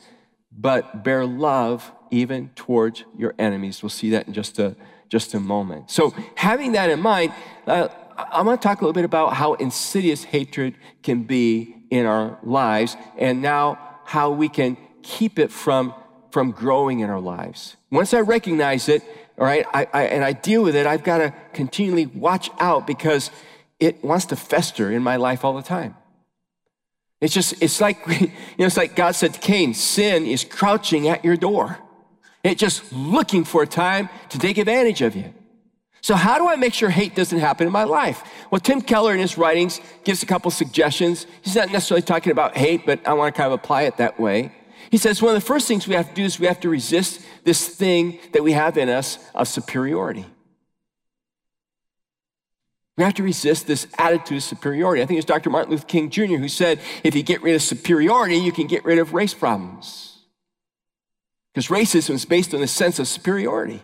but 0.51 1.05
bear 1.05 1.25
love 1.25 1.89
even 2.11 2.49
towards 2.49 3.05
your 3.17 3.33
enemies. 3.39 3.81
We'll 3.81 3.89
see 3.89 4.09
that 4.09 4.27
in 4.27 4.33
just 4.33 4.59
a, 4.59 4.75
just 5.07 5.33
a 5.33 5.39
moment. 5.39 5.89
So, 5.89 6.13
having 6.35 6.73
that 6.73 6.89
in 6.89 6.99
mind, 6.99 7.31
uh, 7.65 7.87
I'm 8.17 8.43
going 8.43 8.57
to 8.57 8.61
talk 8.61 8.81
a 8.81 8.83
little 8.83 8.93
bit 8.93 9.05
about 9.05 9.35
how 9.35 9.53
insidious 9.53 10.25
hatred 10.25 10.75
can 11.01 11.23
be 11.23 11.73
in 11.89 12.05
our 12.05 12.37
lives, 12.43 12.97
and 13.17 13.41
now 13.41 13.79
how 14.03 14.31
we 14.31 14.49
can 14.49 14.75
keep 15.01 15.39
it 15.39 15.49
from, 15.49 15.93
from 16.29 16.51
growing 16.51 16.99
in 16.99 17.09
our 17.09 17.21
lives. 17.21 17.77
Once 17.89 18.13
I 18.13 18.19
recognize 18.19 18.89
it, 18.89 19.01
all 19.37 19.45
right, 19.45 19.65
I, 19.73 19.87
I, 19.93 20.03
and 20.07 20.25
I 20.25 20.33
deal 20.33 20.61
with 20.61 20.75
it, 20.75 20.85
I've 20.85 21.05
got 21.05 21.19
to 21.19 21.33
continually 21.53 22.07
watch 22.07 22.49
out 22.59 22.85
because 22.85 23.31
it 23.79 24.03
wants 24.03 24.25
to 24.25 24.35
fester 24.35 24.91
in 24.91 25.01
my 25.03 25.15
life 25.15 25.45
all 25.45 25.53
the 25.53 25.63
time. 25.63 25.95
It's 27.23 27.33
just, 27.33 27.61
it's 27.63 27.79
like, 27.79 28.05
you 28.07 28.27
know, 28.59 28.65
it's 28.65 28.75
like 28.75 28.95
God 28.97 29.15
said 29.15 29.33
to 29.33 29.39
Cain, 29.39 29.73
sin 29.73 30.25
is 30.25 30.43
crouching 30.43 31.07
at 31.07 31.23
your 31.23 31.37
door. 31.37 31.79
It's 32.43 32.59
just 32.59 32.91
looking 32.91 33.45
for 33.45 33.63
a 33.63 33.67
time 33.67 34.09
to 34.29 34.37
take 34.37 34.57
advantage 34.57 35.01
of 35.01 35.15
you. 35.15 35.33
So, 36.01 36.15
how 36.15 36.37
do 36.37 36.49
I 36.49 36.57
make 36.57 36.73
sure 36.73 36.89
hate 36.89 37.15
doesn't 37.15 37.39
happen 37.39 37.65
in 37.65 37.71
my 37.71 37.85
life? 37.85 38.21
Well, 38.51 38.59
Tim 38.59 38.81
Keller 38.81 39.13
in 39.13 39.19
his 39.19 39.37
writings 39.37 39.79
gives 40.03 40.21
a 40.21 40.25
couple 40.25 40.51
suggestions. 40.51 41.25
He's 41.41 41.55
not 41.55 41.71
necessarily 41.71 42.01
talking 42.01 42.33
about 42.33 42.57
hate, 42.57 42.85
but 42.85 43.07
I 43.07 43.13
want 43.13 43.33
to 43.33 43.37
kind 43.41 43.47
of 43.47 43.57
apply 43.57 43.83
it 43.83 43.95
that 43.97 44.19
way. 44.19 44.51
He 44.91 44.97
says 44.97 45.21
one 45.21 45.33
of 45.33 45.41
the 45.41 45.47
first 45.47 45.65
things 45.65 45.87
we 45.87 45.95
have 45.95 46.09
to 46.09 46.13
do 46.13 46.23
is 46.23 46.41
we 46.41 46.47
have 46.47 46.59
to 46.59 46.69
resist 46.69 47.21
this 47.45 47.69
thing 47.69 48.19
that 48.33 48.43
we 48.43 48.51
have 48.51 48.77
in 48.77 48.89
us 48.89 49.17
of 49.33 49.47
superiority. 49.47 50.25
We 52.97 53.03
have 53.03 53.15
to 53.15 53.23
resist 53.23 53.65
this 53.65 53.87
attitude 53.97 54.37
of 54.37 54.43
superiority. 54.43 55.01
I 55.01 55.05
think 55.05 55.17
it's 55.17 55.25
Dr. 55.25 55.49
Martin 55.49 55.71
Luther 55.71 55.85
King 55.85 56.09
Jr. 56.09 56.35
who 56.35 56.47
said, 56.47 56.79
if 57.03 57.15
you 57.15 57.23
get 57.23 57.41
rid 57.41 57.55
of 57.55 57.61
superiority, 57.61 58.37
you 58.37 58.51
can 58.51 58.67
get 58.67 58.85
rid 58.85 58.99
of 58.99 59.13
race 59.13 59.33
problems. 59.33 60.19
Because 61.53 61.69
racism 61.69 62.11
is 62.11 62.25
based 62.25 62.53
on 62.53 62.61
a 62.61 62.67
sense 62.67 62.99
of 62.99 63.07
superiority. 63.07 63.81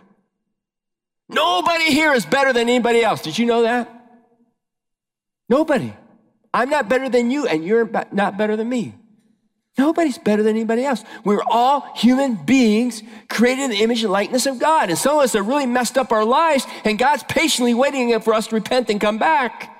Nobody 1.28 1.92
here 1.92 2.12
is 2.12 2.26
better 2.26 2.52
than 2.52 2.68
anybody 2.68 3.02
else. 3.02 3.22
Did 3.22 3.38
you 3.38 3.46
know 3.46 3.62
that? 3.62 3.88
Nobody. 5.48 5.92
I'm 6.52 6.70
not 6.70 6.88
better 6.88 7.08
than 7.08 7.30
you, 7.30 7.46
and 7.46 7.64
you're 7.64 7.88
not 8.12 8.36
better 8.36 8.56
than 8.56 8.68
me. 8.68 8.94
Nobody's 9.78 10.18
better 10.18 10.42
than 10.42 10.56
anybody 10.56 10.84
else. 10.84 11.04
We're 11.24 11.42
all 11.48 11.92
human 11.94 12.34
beings 12.34 13.02
created 13.28 13.64
in 13.64 13.70
the 13.70 13.82
image 13.82 14.02
and 14.02 14.12
likeness 14.12 14.46
of 14.46 14.58
God. 14.58 14.90
And 14.90 14.98
some 14.98 15.16
of 15.16 15.22
us 15.22 15.32
have 15.32 15.46
really 15.46 15.66
messed 15.66 15.96
up 15.96 16.12
our 16.12 16.24
lives, 16.24 16.66
and 16.84 16.98
God's 16.98 17.22
patiently 17.22 17.74
waiting 17.74 18.18
for 18.20 18.34
us 18.34 18.48
to 18.48 18.56
repent 18.56 18.90
and 18.90 19.00
come 19.00 19.18
back. 19.18 19.76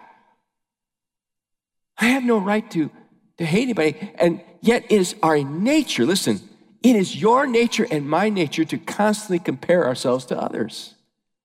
I 1.98 2.06
have 2.06 2.24
no 2.24 2.38
right 2.38 2.68
to, 2.70 2.90
to 3.38 3.44
hate 3.44 3.64
anybody. 3.64 4.12
And 4.14 4.40
yet, 4.60 4.84
it 4.88 5.00
is 5.00 5.16
our 5.22 5.38
nature, 5.38 6.06
listen, 6.06 6.40
it 6.82 6.96
is 6.96 7.14
your 7.14 7.46
nature 7.46 7.86
and 7.90 8.08
my 8.08 8.30
nature 8.30 8.64
to 8.64 8.78
constantly 8.78 9.38
compare 9.38 9.86
ourselves 9.86 10.24
to 10.26 10.38
others. 10.38 10.94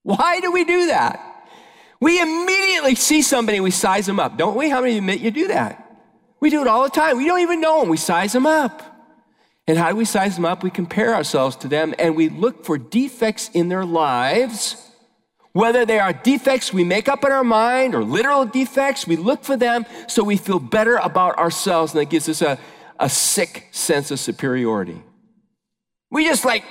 Why 0.03 0.39
do 0.39 0.51
we 0.51 0.63
do 0.63 0.87
that? 0.87 1.19
We 1.99 2.21
immediately 2.21 2.95
see 2.95 3.21
somebody, 3.21 3.59
we 3.59 3.71
size 3.71 4.05
them 4.05 4.19
up, 4.19 4.37
don't 4.37 4.55
we? 4.55 4.69
How 4.69 4.81
many 4.81 4.97
admit 4.97 5.19
you 5.19 5.31
do 5.31 5.47
that? 5.49 5.84
We 6.45 6.51
do 6.51 6.61
it 6.61 6.67
all 6.67 6.83
the 6.83 6.91
time. 6.91 7.17
We 7.17 7.25
don't 7.25 7.39
even 7.39 7.59
know 7.59 7.79
them. 7.79 7.89
We 7.89 7.97
size 7.97 8.33
them 8.33 8.45
up. 8.45 8.83
And 9.65 9.79
how 9.79 9.89
do 9.89 9.95
we 9.95 10.05
size 10.05 10.35
them 10.35 10.45
up? 10.45 10.61
We 10.61 10.69
compare 10.69 11.15
ourselves 11.15 11.55
to 11.55 11.67
them 11.67 11.95
and 11.97 12.15
we 12.15 12.29
look 12.29 12.63
for 12.63 12.77
defects 12.77 13.49
in 13.55 13.67
their 13.67 13.83
lives. 13.83 14.91
Whether 15.53 15.87
they 15.87 15.97
are 15.97 16.13
defects 16.13 16.71
we 16.71 16.83
make 16.83 17.09
up 17.09 17.25
in 17.25 17.31
our 17.31 17.43
mind 17.43 17.95
or 17.95 18.03
literal 18.03 18.45
defects, 18.45 19.07
we 19.07 19.15
look 19.15 19.43
for 19.43 19.57
them 19.57 19.87
so 20.07 20.23
we 20.23 20.37
feel 20.37 20.59
better 20.59 20.97
about 20.97 21.35
ourselves 21.39 21.93
and 21.95 22.01
that 22.01 22.11
gives 22.11 22.29
us 22.29 22.43
a, 22.43 22.59
a 22.99 23.09
sick 23.09 23.67
sense 23.71 24.11
of 24.11 24.19
superiority. 24.19 25.01
We 26.11 26.25
just 26.25 26.45
like, 26.45 26.63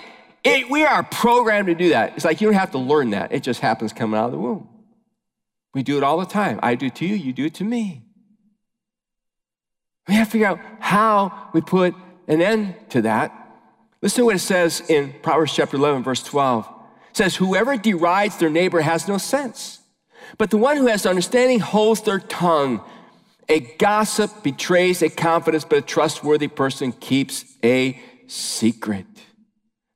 it, 0.45 0.71
we 0.71 0.85
are 0.85 1.03
programmed 1.03 1.67
to 1.67 1.75
do 1.75 1.89
that. 1.89 2.13
It's 2.15 2.25
like 2.25 2.41
you 2.41 2.47
don't 2.47 2.55
have 2.55 2.71
to 2.71 2.79
learn 2.79 3.11
that, 3.11 3.33
it 3.33 3.43
just 3.43 3.59
happens 3.59 3.93
coming 3.93 4.21
out 4.21 4.27
of 4.27 4.31
the 4.31 4.39
womb. 4.39 4.69
We 5.75 5.83
do 5.83 5.97
it 5.97 6.05
all 6.05 6.21
the 6.21 6.27
time. 6.27 6.61
I 6.63 6.77
do 6.77 6.87
it 6.87 6.95
to 6.95 7.07
you, 7.07 7.17
you 7.17 7.33
do 7.33 7.47
it 7.47 7.55
to 7.55 7.65
me. 7.65 8.04
We 10.09 10.15
have 10.15 10.29
to 10.29 10.33
figure 10.33 10.47
out 10.47 10.61
how 10.81 11.51
we 11.53 11.61
put 11.61 11.95
an 12.29 12.43
end 12.43 12.75
to 12.91 13.03
that. 13.03 13.33
Listen 14.03 14.23
to 14.23 14.25
what 14.27 14.37
it 14.37 14.41
says 14.41 14.83
in 14.89 15.15
Proverbs 15.23 15.55
chapter 15.55 15.77
11, 15.77 16.03
verse 16.03 16.23
12. 16.23 16.69
It 17.11 17.17
says, 17.17 17.37
Whoever 17.37 17.77
derides 17.77 18.37
their 18.37 18.51
neighbor 18.51 18.81
has 18.83 19.09
no 19.09 19.19
sense, 19.19 19.81
but 20.37 20.51
the 20.51 20.59
one 20.59 20.77
who 20.77 20.87
has 20.87 21.07
understanding 21.07 21.61
holds 21.61 22.03
their 22.03 22.19
tongue. 22.19 22.83
A 23.49 23.61
gossip 23.61 24.43
betrays 24.43 25.03
a 25.03 25.11
confidence, 25.11 25.65
but 25.65 25.79
a 25.79 25.83
trustworthy 25.83 26.49
person 26.49 26.93
keeps 26.93 27.45
a 27.63 28.01
secret. 28.27 29.07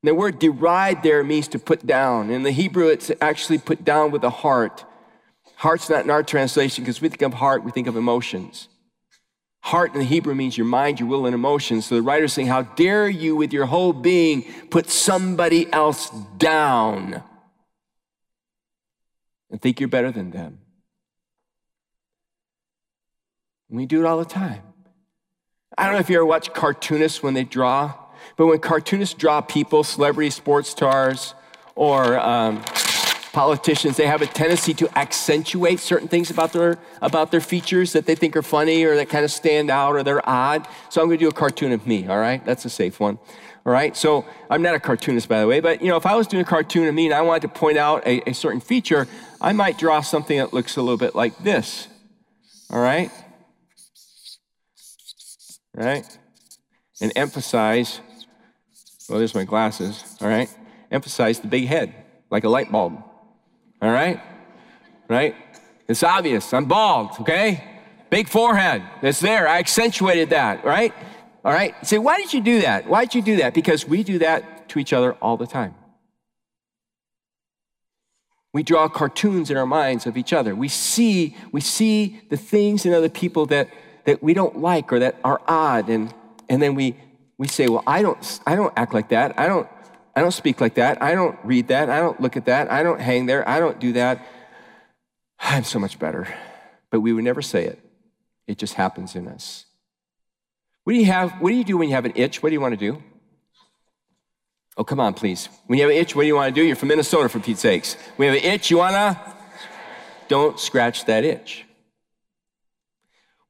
And 0.02 0.08
the 0.08 0.14
word 0.14 0.38
deride 0.38 1.02
there 1.02 1.24
means 1.24 1.48
to 1.48 1.58
put 1.58 1.86
down. 1.86 2.30
In 2.30 2.42
the 2.42 2.50
Hebrew, 2.50 2.88
it's 2.88 3.10
actually 3.20 3.58
put 3.58 3.84
down 3.84 4.10
with 4.10 4.22
the 4.22 4.30
heart. 4.30 4.84
Heart's 5.56 5.90
not 5.90 6.04
in 6.04 6.10
our 6.10 6.22
translation 6.22 6.84
because 6.84 7.00
we 7.00 7.08
think 7.08 7.22
of 7.22 7.34
heart, 7.34 7.64
we 7.64 7.72
think 7.72 7.88
of 7.88 7.96
emotions. 7.96 8.68
Heart 9.68 9.92
in 9.92 9.98
the 9.98 10.06
Hebrew 10.06 10.34
means 10.34 10.56
your 10.56 10.66
mind, 10.66 10.98
your 10.98 11.10
will, 11.10 11.26
and 11.26 11.34
emotions. 11.34 11.84
So 11.84 11.96
the 11.96 12.00
writer's 12.00 12.32
saying, 12.32 12.48
How 12.48 12.62
dare 12.62 13.06
you, 13.06 13.36
with 13.36 13.52
your 13.52 13.66
whole 13.66 13.92
being, 13.92 14.44
put 14.70 14.88
somebody 14.88 15.70
else 15.70 16.08
down 16.38 17.22
and 19.50 19.60
think 19.60 19.78
you're 19.78 19.90
better 19.90 20.10
than 20.10 20.30
them? 20.30 20.60
we 23.68 23.84
do 23.84 24.00
it 24.00 24.06
all 24.06 24.18
the 24.18 24.24
time. 24.24 24.62
I 25.76 25.84
don't 25.84 25.92
know 25.92 26.00
if 26.00 26.08
you 26.08 26.16
ever 26.16 26.24
watch 26.24 26.54
cartoonists 26.54 27.22
when 27.22 27.34
they 27.34 27.44
draw, 27.44 27.92
but 28.38 28.46
when 28.46 28.60
cartoonists 28.60 29.14
draw 29.14 29.42
people, 29.42 29.84
celebrity 29.84 30.30
sports 30.30 30.70
stars, 30.70 31.34
or 31.74 32.18
um, 32.18 32.64
politicians, 33.32 33.96
they 33.96 34.06
have 34.06 34.22
a 34.22 34.26
tendency 34.26 34.74
to 34.74 34.98
accentuate 34.98 35.80
certain 35.80 36.08
things 36.08 36.30
about 36.30 36.52
their, 36.52 36.78
about 37.02 37.30
their 37.30 37.40
features 37.40 37.92
that 37.92 38.06
they 38.06 38.14
think 38.14 38.36
are 38.36 38.42
funny 38.42 38.84
or 38.84 38.96
that 38.96 39.08
kind 39.08 39.24
of 39.24 39.30
stand 39.30 39.70
out 39.70 39.94
or 39.94 40.02
they're 40.02 40.26
odd. 40.28 40.66
So 40.88 41.00
I'm 41.00 41.08
going 41.08 41.18
to 41.18 41.24
do 41.24 41.28
a 41.28 41.32
cartoon 41.32 41.72
of 41.72 41.86
me, 41.86 42.06
all 42.06 42.18
right? 42.18 42.44
That's 42.44 42.64
a 42.64 42.70
safe 42.70 43.00
one. 43.00 43.18
All 43.68 43.74
right, 43.74 43.94
so 43.94 44.24
I'm 44.48 44.62
not 44.62 44.74
a 44.74 44.80
cartoonist, 44.80 45.28
by 45.28 45.40
the 45.40 45.46
way, 45.46 45.60
but 45.60 45.82
you 45.82 45.88
know, 45.88 45.96
if 45.96 46.06
I 46.06 46.14
was 46.14 46.26
doing 46.26 46.40
a 46.40 46.46
cartoon 46.46 46.88
of 46.88 46.94
me 46.94 47.04
and 47.04 47.14
I 47.14 47.20
wanted 47.20 47.42
to 47.42 47.48
point 47.48 47.76
out 47.76 48.06
a, 48.06 48.30
a 48.30 48.32
certain 48.32 48.60
feature, 48.60 49.06
I 49.42 49.52
might 49.52 49.76
draw 49.76 50.00
something 50.00 50.38
that 50.38 50.54
looks 50.54 50.78
a 50.78 50.80
little 50.80 50.96
bit 50.96 51.14
like 51.14 51.36
this. 51.40 51.86
All 52.70 52.80
right, 52.80 53.10
all 55.76 55.84
right, 55.84 56.18
and 57.02 57.12
emphasize. 57.14 58.00
Well, 59.06 59.18
there's 59.18 59.34
my 59.34 59.44
glasses. 59.44 60.16
All 60.22 60.28
right, 60.28 60.48
emphasize 60.90 61.40
the 61.40 61.48
big 61.48 61.66
head, 61.66 61.92
like 62.30 62.44
a 62.44 62.48
light 62.48 62.72
bulb. 62.72 63.02
All 63.80 63.90
right? 63.90 64.20
right? 65.08 65.34
It's 65.88 66.02
obvious. 66.02 66.52
I'm 66.52 66.66
bald, 66.66 67.10
okay? 67.20 67.64
Big 68.10 68.28
forehead. 68.28 68.82
It's 69.02 69.20
there. 69.20 69.48
I 69.48 69.58
accentuated 69.58 70.30
that, 70.30 70.64
right? 70.64 70.92
All 71.44 71.52
right. 71.52 71.74
Say, 71.86 71.98
why 71.98 72.18
did 72.18 72.32
you 72.32 72.40
do 72.40 72.62
that? 72.62 72.86
Why 72.88 73.04
did 73.04 73.14
you 73.14 73.22
do 73.22 73.36
that? 73.36 73.54
Because 73.54 73.86
we 73.86 74.02
do 74.02 74.18
that 74.18 74.68
to 74.70 74.78
each 74.78 74.92
other 74.92 75.14
all 75.14 75.36
the 75.36 75.46
time. 75.46 75.74
We 78.52 78.62
draw 78.62 78.88
cartoons 78.88 79.50
in 79.50 79.56
our 79.56 79.66
minds 79.66 80.06
of 80.06 80.16
each 80.16 80.32
other. 80.32 80.54
We 80.54 80.68
see, 80.68 81.36
we 81.52 81.60
see 81.60 82.20
the 82.30 82.36
things 82.36 82.86
in 82.86 82.92
other 82.92 83.08
people 83.08 83.46
that, 83.46 83.68
that 84.04 84.22
we 84.22 84.34
don't 84.34 84.58
like 84.58 84.92
or 84.92 84.98
that 84.98 85.16
are 85.22 85.40
odd, 85.46 85.88
and, 85.90 86.12
and 86.48 86.60
then 86.60 86.74
we, 86.74 86.96
we 87.36 87.46
say, 87.46 87.68
Well, 87.68 87.84
I 87.86 88.02
don't, 88.02 88.40
I 88.46 88.56
don't 88.56 88.72
act 88.76 88.94
like 88.94 89.10
that. 89.10 89.38
I 89.38 89.46
don't, 89.46 89.68
I 90.18 90.20
don't 90.20 90.32
speak 90.32 90.60
like 90.60 90.74
that. 90.74 91.00
I 91.00 91.14
don't 91.14 91.38
read 91.44 91.68
that. 91.68 91.88
I 91.88 92.00
don't 92.00 92.20
look 92.20 92.36
at 92.36 92.46
that. 92.46 92.72
I 92.72 92.82
don't 92.82 93.00
hang 93.00 93.26
there. 93.26 93.48
I 93.48 93.60
don't 93.60 93.78
do 93.78 93.92
that. 93.92 94.26
I'm 95.38 95.62
so 95.62 95.78
much 95.78 95.96
better. 96.00 96.26
But 96.90 97.02
we 97.02 97.12
would 97.12 97.22
never 97.22 97.40
say 97.40 97.66
it. 97.66 97.78
It 98.48 98.58
just 98.58 98.74
happens 98.74 99.14
in 99.14 99.28
us. 99.28 99.64
What 100.82 100.94
do 100.94 100.98
you 100.98 101.04
have? 101.04 101.40
What 101.40 101.50
do 101.50 101.54
you 101.54 101.62
do 101.62 101.78
when 101.78 101.88
you 101.88 101.94
have 101.94 102.04
an 102.04 102.14
itch? 102.16 102.42
What 102.42 102.48
do 102.48 102.54
you 102.54 102.60
want 102.60 102.72
to 102.72 102.76
do? 102.76 103.00
Oh, 104.76 104.82
come 104.82 104.98
on, 104.98 105.14
please. 105.14 105.48
When 105.68 105.78
you 105.78 105.84
have 105.84 105.92
an 105.92 105.98
itch, 105.98 106.16
what 106.16 106.22
do 106.22 106.26
you 106.26 106.34
want 106.34 106.52
to 106.52 106.60
do? 106.60 106.66
You're 106.66 106.74
from 106.74 106.88
Minnesota, 106.88 107.28
for 107.28 107.38
Pete's 107.38 107.60
sakes. 107.60 107.94
When 108.16 108.26
you 108.26 108.34
have 108.34 108.44
an 108.44 108.50
itch, 108.50 108.72
you 108.72 108.78
want 108.78 108.94
to? 108.94 109.34
Don't 110.26 110.58
scratch 110.58 111.04
that 111.04 111.22
itch. 111.22 111.64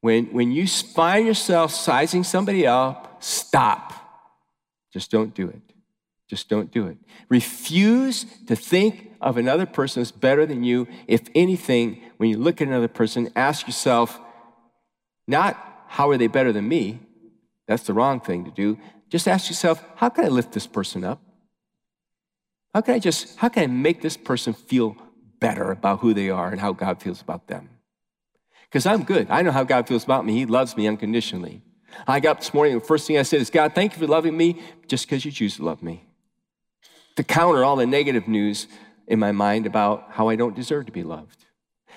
When, 0.03 0.27
when 0.35 0.53
you 0.53 0.67
find 0.69 1.27
yourself 1.27 1.73
sizing 1.73 2.25
somebody 2.25 2.67
up, 2.67 3.23
stop. 3.25 3.95
Just 4.93 5.11
don't 5.11 5.33
do 5.35 5.49
it. 5.49 5.68
Just 6.29 6.49
don't 6.49 6.71
do 6.71 6.87
it. 6.87 6.99
Refuse 7.31 8.27
to 8.47 8.55
think 8.55 9.13
of 9.21 9.39
another 9.39 9.65
person 9.65 10.03
as 10.03 10.13
better 10.13 10.45
than 10.45 10.63
you. 10.63 10.87
If 11.07 11.23
anything, 11.35 12.03
when 12.19 12.29
you 12.29 12.37
look 12.37 12.61
at 12.61 12.69
another 12.69 12.89
person, 12.89 13.31
ask 13.35 13.67
yourself, 13.67 14.21
not 15.27 15.57
how 15.89 16.11
are 16.11 16.19
they 16.19 16.27
better 16.27 16.53
than 16.53 16.69
me? 16.69 17.01
That's 17.67 17.85
the 17.85 17.95
wrong 17.95 18.21
thing 18.21 18.45
to 18.45 18.51
do. 18.51 18.79
Just 19.09 19.27
ask 19.27 19.49
yourself, 19.49 19.83
how 19.97 20.11
can 20.11 20.27
I 20.27 20.29
lift 20.29 20.53
this 20.53 20.67
person 20.67 21.03
up? 21.03 21.21
How 22.75 22.83
can 22.83 22.95
I 22.95 22.99
just, 22.99 23.39
how 23.39 23.49
can 23.49 23.63
I 23.63 23.67
make 23.67 24.03
this 24.03 24.17
person 24.17 24.53
feel 24.53 24.97
better 25.41 25.71
about 25.71 26.01
who 26.01 26.13
they 26.13 26.29
are 26.29 26.51
and 26.51 26.61
how 26.61 26.73
God 26.73 27.03
feels 27.03 27.23
about 27.23 27.47
them? 27.47 27.71
Because 28.65 28.85
I'm 28.85 29.03
good. 29.03 29.29
I 29.31 29.41
know 29.41 29.51
how 29.51 29.65
God 29.65 29.89
feels 29.89 30.05
about 30.05 30.27
me. 30.27 30.35
He 30.35 30.45
loves 30.45 30.77
me 30.77 30.87
unconditionally. 30.87 31.63
I 32.07 32.21
got 32.21 32.33
up 32.33 32.41
this 32.41 32.53
morning, 32.53 32.79
the 32.79 32.85
first 32.85 33.07
thing 33.07 33.17
I 33.17 33.23
said 33.23 33.41
is, 33.41 33.49
God, 33.49 33.75
thank 33.75 33.95
you 33.95 33.99
for 33.99 34.07
loving 34.07 34.37
me 34.37 34.61
just 34.89 35.07
because 35.07 35.25
you 35.25 35.33
choose 35.33 35.57
to 35.57 35.65
love 35.65 35.83
me 35.83 36.08
to 37.19 37.25
counter 37.25 37.65
all 37.65 37.75
the 37.75 37.85
negative 37.85 38.29
news 38.29 38.69
in 39.09 39.19
my 39.19 39.33
mind 39.33 39.67
about 39.67 40.07
how 40.11 40.29
I 40.29 40.37
don't 40.37 40.55
deserve 40.55 40.87
to 40.87 40.93
be 40.93 41.03
loved. 41.03 41.47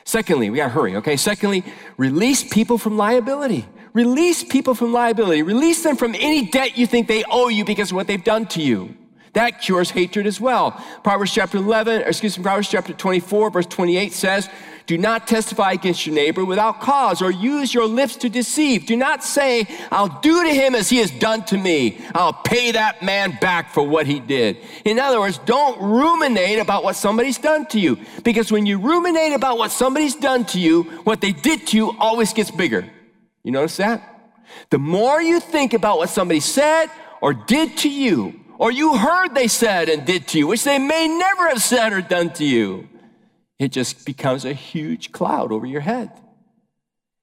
Secondly, 0.04 0.50
we 0.50 0.58
gotta 0.58 0.72
hurry, 0.72 0.96
okay? 0.96 1.16
Secondly, 1.16 1.64
release 1.96 2.44
people 2.44 2.80
from 2.80 2.98
liability. 2.98 3.68
Release 3.94 4.44
people 4.44 4.74
from 4.74 4.92
liability. 4.92 5.44
Release 5.44 5.84
them 5.84 5.96
from 5.96 6.16
any 6.16 6.48
debt 6.48 6.76
you 6.76 6.88
think 6.88 7.08
they 7.08 7.24
owe 7.30 7.50
you 7.50 7.64
because 7.64 7.92
of 7.92 7.98
what 7.98 8.08
they've 8.08 8.24
done 8.24 8.48
to 8.48 8.64
you. 8.64 8.98
That 9.34 9.62
cures 9.62 9.92
hatred 9.92 10.28
as 10.28 10.42
well. 10.42 10.72
Proverbs 11.04 11.34
chapter 11.34 11.58
11, 11.58 12.02
or 12.02 12.06
excuse 12.06 12.38
me, 12.38 12.44
Proverbs 12.44 12.70
chapter 12.70 12.94
24, 12.94 13.52
verse 13.52 13.66
28 13.66 14.12
says, 14.12 14.50
do 14.92 14.98
not 14.98 15.26
testify 15.26 15.72
against 15.72 16.06
your 16.06 16.14
neighbor 16.16 16.44
without 16.44 16.82
cause 16.82 17.22
or 17.22 17.32
use 17.32 17.74
your 17.74 17.86
lips 17.86 18.18
to 18.18 18.30
deceive. 18.30 18.86
Do 18.86 18.98
not 18.98 19.24
say, 19.24 19.66
I'll 19.90 20.20
do 20.20 20.44
to 20.44 20.54
him 20.54 20.76
as 20.76 20.90
he 20.90 20.98
has 20.98 21.12
done 21.12 21.46
to 21.46 21.58
me. 21.58 22.02
I'll 22.14 22.34
pay 22.34 22.74
that 22.74 23.02
man 23.02 23.38
back 23.40 23.74
for 23.74 23.88
what 23.88 24.06
he 24.06 24.20
did. 24.20 24.58
In 24.84 25.00
other 25.00 25.22
words, 25.22 25.38
don't 25.46 25.80
ruminate 25.82 26.60
about 26.60 26.84
what 26.84 26.98
somebody's 26.98 27.38
done 27.38 27.68
to 27.68 27.80
you. 27.80 28.00
Because 28.24 28.52
when 28.52 28.66
you 28.66 28.80
ruminate 28.80 29.32
about 29.32 29.58
what 29.58 29.72
somebody's 29.72 30.16
done 30.16 30.44
to 30.48 30.60
you, 30.60 30.84
what 31.06 31.22
they 31.22 31.32
did 31.32 31.68
to 31.68 31.78
you 31.78 31.96
always 31.98 32.34
gets 32.34 32.52
bigger. 32.52 32.86
You 33.44 33.52
notice 33.54 33.78
that? 33.78 34.04
The 34.72 34.80
more 34.80 35.22
you 35.22 35.40
think 35.40 35.74
about 35.74 36.00
what 36.00 36.10
somebody 36.10 36.42
said 36.42 36.88
or 37.22 37.34
did 37.34 37.78
to 37.78 37.90
you, 37.90 38.41
or 38.62 38.72
you 38.72 38.96
heard 38.96 39.34
they 39.34 39.48
said 39.48 39.90
and 39.90 40.06
did 40.06 40.28
to 40.28 40.38
you, 40.38 40.46
which 40.46 40.64
they 40.64 40.78
may 40.78 41.08
never 41.08 41.50
have 41.50 41.64
said 41.64 41.92
or 41.94 42.00
done 42.00 42.30
to 42.34 42.46
you, 42.46 42.88
it 43.58 43.72
just 43.72 44.06
becomes 44.06 44.46
a 44.46 44.54
huge 44.54 45.12
cloud 45.12 45.52
over 45.52 45.66
your 45.66 45.82
head. 45.82 46.12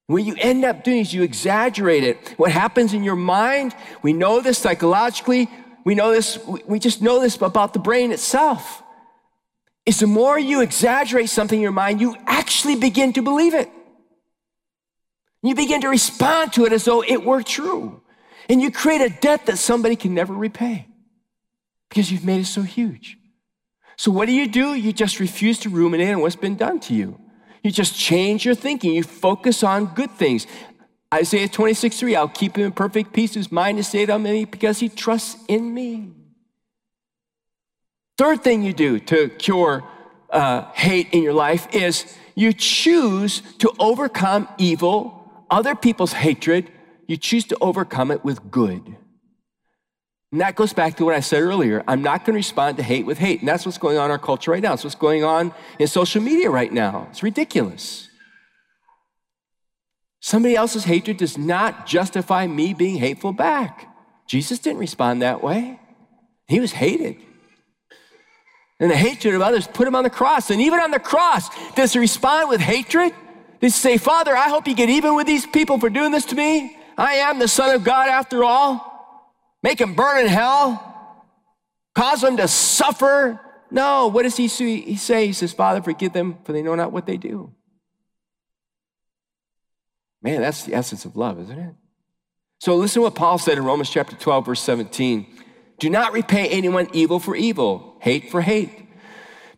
What 0.09 0.25
you 0.25 0.35
end 0.37 0.65
up 0.65 0.83
doing 0.83 0.99
is 0.99 1.15
you 1.15 1.23
exaggerate 1.23 2.03
it. 2.03 2.35
What 2.39 2.51
happens 2.51 2.93
in 2.93 3.05
your 3.05 3.15
mind, 3.15 3.73
we 4.03 4.13
know 4.13 4.41
this 4.41 4.59
psychologically, 4.59 5.49
we 5.85 5.95
know 5.95 6.11
this, 6.11 6.45
we 6.67 6.81
just 6.81 7.03
know 7.03 7.21
this 7.21 7.37
about 7.37 7.73
the 7.73 7.79
brain 7.79 8.11
itself. 8.11 8.83
Is 9.87 10.01
the 10.01 10.09
more 10.09 10.37
you 10.37 10.61
exaggerate 10.61 11.31
something 11.31 11.61
in 11.61 11.63
your 11.63 11.71
mind, 11.71 12.01
you 12.01 12.17
actually 12.27 12.75
begin 12.75 13.13
to 13.13 13.23
believe 13.23 13.55
it. 13.55 13.71
You 15.45 15.55
begin 15.55 15.83
to 15.83 15.89
respond 15.89 16.55
to 16.55 16.67
it 16.67 16.73
as 16.73 16.85
though 16.85 17.05
it 17.05 17.25
were 17.25 17.45
true. 17.45 18.03
And 18.49 18.61
you 18.61 18.73
create 18.73 19.03
a 19.03 19.21
debt 19.21 19.47
that 19.47 19.59
somebody 19.59 19.95
can 19.95 20.15
never 20.15 20.35
repay 20.35 20.88
because 21.89 22.11
you've 22.13 22.25
made 22.25 22.41
it 22.41 22.47
so 22.47 22.63
huge. 22.63 23.19
So, 23.97 24.11
what 24.11 24.27
do 24.27 24.33
you 24.33 24.47
do? 24.47 24.75
You 24.75 24.93
just 24.93 25.19
refuse 25.21 25.59
to 25.61 25.69
ruminate 25.69 26.15
on 26.15 26.21
what's 26.21 26.37
been 26.37 26.57
done 26.57 26.81
to 26.81 26.95
you. 26.95 27.21
You 27.63 27.71
just 27.71 27.99
change 27.99 28.45
your 28.45 28.55
thinking. 28.55 28.95
You 28.95 29.03
focus 29.03 29.63
on 29.63 29.87
good 29.87 30.11
things. 30.13 30.47
Isaiah 31.13 31.49
26, 31.49 31.99
3, 31.99 32.17
I'll 32.17 32.29
keep 32.29 32.57
him 32.57 32.67
in 32.67 32.73
perfect 32.73 33.13
peace 33.13 33.35
whose 33.35 33.51
mind 33.51 33.79
is 33.79 33.89
stayed 33.89 34.11
on 34.11 34.23
me 34.23 34.45
because 34.45 34.79
he 34.79 34.89
trusts 34.89 35.43
in 35.49 35.73
me. 35.73 36.11
Third 38.19 38.45
thing 38.45 38.63
you 38.63 38.73
do 38.73 38.99
to 39.01 39.29
cure 39.31 39.85
uh, 40.31 40.71
hate 40.73 41.09
in 41.13 41.23
your 41.23 41.33
life 41.33 41.67
is 41.75 42.15
you 42.35 42.53
choose 42.53 43.43
to 43.59 43.73
overcome 43.79 44.49
evil, 44.59 45.45
other 45.51 45.75
people's 45.75 46.13
hatred. 46.13 46.71
You 47.07 47.17
choose 47.17 47.45
to 47.47 47.57
overcome 47.61 48.11
it 48.11 48.25
with 48.25 48.51
good. 48.51 48.97
And 50.31 50.41
that 50.43 50.57
goes 50.57 50.73
back 50.75 50.97
to 50.97 51.05
what 51.05 51.15
I 51.15 51.21
said 51.21 51.43
earlier. 51.43 51.83
I'm 51.89 52.03
not 52.03 52.25
going 52.27 52.35
to 52.35 52.39
respond 52.39 52.77
to 52.77 52.83
hate 52.83 53.07
with 53.07 53.19
hate. 53.19 53.41
And 53.41 53.49
that's 53.49 53.65
what's 53.65 53.79
going 53.79 53.97
on 53.97 54.07
in 54.07 54.11
our 54.11 54.19
culture 54.19 54.51
right 54.51 54.63
now. 54.63 54.75
It's 54.75 54.85
what's 54.85 54.95
going 54.95 55.25
on 55.25 55.55
in 55.79 55.87
social 55.87 56.21
media 56.21 56.51
right 56.51 56.73
now. 56.73 57.09
It's 57.11 57.23
ridiculous. 57.23 58.09
Somebody 60.21 60.55
else's 60.55 60.85
hatred 60.85 61.17
does 61.17 61.39
not 61.39 61.87
justify 61.87 62.47
me 62.47 62.75
being 62.75 62.97
hateful 62.97 63.33
back. 63.33 63.87
Jesus 64.27 64.59
didn't 64.59 64.81
respond 64.81 65.23
that 65.23 65.43
way. 65.43 65.81
He 66.47 66.61
was 66.61 66.73
hated. 66.73 67.17
And 68.81 68.91
the 68.91 68.97
hatred 68.97 69.35
of 69.35 69.41
others 69.41 69.67
put 69.67 69.89
him 69.89 69.95
on 69.95 70.05
the 70.05 70.11
cross. 70.11 70.51
And 70.51 70.61
even 70.61 70.79
on 70.79 70.91
the 70.91 71.01
cross, 71.01 71.49
does 71.75 71.95
he 71.95 71.99
respond 71.99 72.51
with 72.51 72.61
hatred? 72.61 73.15
Does 73.61 73.75
he 73.75 73.81
say, 73.81 73.97
Father, 73.97 74.37
I 74.37 74.51
hope 74.51 74.69
you 74.69 74.75
get 74.75 74.91
even 74.91 75.17
with 75.17 75.27
these 75.27 75.47
people 75.47 75.79
for 75.81 75.89
doing 75.89 76.13
this 76.13 76.27
to 76.27 76.35
me? 76.35 76.77
I 76.99 77.15
am 77.15 77.39
the 77.39 77.49
Son 77.49 77.75
of 77.75 77.83
God 77.83 78.09
after 78.09 78.45
all 78.45 78.88
make 79.63 79.81
him 79.81 79.95
burn 79.95 80.19
in 80.23 80.29
hell, 80.29 81.25
cause 81.95 82.23
him 82.23 82.37
to 82.37 82.49
suffer. 82.49 83.41
No, 83.71 84.09
what 84.09 84.23
does 84.23 84.37
he 84.37 84.49
say? 84.49 84.81
He 84.81 84.97
says, 84.97 85.53
Father, 85.53 85.83
forgive 85.83 86.13
them, 86.13 86.39
for 86.45 86.53
they 86.53 86.63
know 86.63 86.75
not 86.75 86.93
what 86.93 87.07
they 87.07 87.17
do. 87.17 87.53
Man, 90.23 90.41
that's 90.41 90.65
the 90.65 90.75
essence 90.75 91.05
of 91.05 91.17
love, 91.17 91.39
isn't 91.41 91.59
it? 91.59 91.75
So 92.61 92.75
listen 92.75 93.01
to 93.01 93.03
what 93.03 93.15
Paul 93.15 93.39
said 93.39 93.57
in 93.57 93.65
Romans 93.65 93.91
chapter 93.91 94.17
12, 94.17 94.47
verse 94.47 94.61
17. 94.63 95.27
Do 95.79 95.91
not 95.91 96.13
repay 96.13 96.49
anyone 96.49 96.89
evil 96.93 97.21
for 97.21 97.37
evil, 97.37 97.99
hate 98.01 98.31
for 98.31 98.41
hate. 98.41 98.88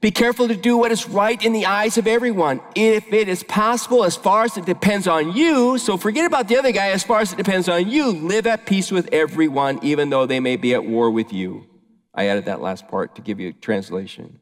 Be 0.01 0.11
careful 0.11 0.49
to 0.49 0.57
do 0.57 0.79
what 0.79 0.93
is 0.93 1.07
right 1.09 1.43
in 1.45 1.53
the 1.53 1.67
eyes 1.67 1.99
of 1.99 2.07
everyone. 2.07 2.61
If 2.75 3.13
it 3.13 3.29
is 3.29 3.43
possible, 3.43 4.03
as 4.03 4.17
far 4.17 4.45
as 4.45 4.57
it 4.57 4.65
depends 4.65 5.07
on 5.07 5.37
you, 5.37 5.77
so 5.77 5.99
forget 5.99 6.25
about 6.25 6.49
the 6.49 6.57
other 6.57 6.73
guy, 6.73 6.89
as 6.89 7.05
far 7.05 7.21
as 7.21 7.35
it 7.35 7.37
depends 7.37 7.69
on 7.69 7.91
you, 7.91 8.11
live 8.11 8.47
at 8.47 8.65
peace 8.65 8.91
with 8.91 9.13
everyone, 9.13 9.79
even 9.83 10.09
though 10.09 10.25
they 10.25 10.41
may 10.41 10.57
be 10.57 10.73
at 10.73 10.87
war 10.87 11.11
with 11.11 11.35
you. 11.35 11.67
I 12.15 12.29
added 12.29 12.47
that 12.47 12.63
last 12.63 12.89
part 12.89 13.15
to 13.17 13.23
give 13.23 13.41
you 13.41 13.51
a 13.51 13.53
translation. 13.53 14.41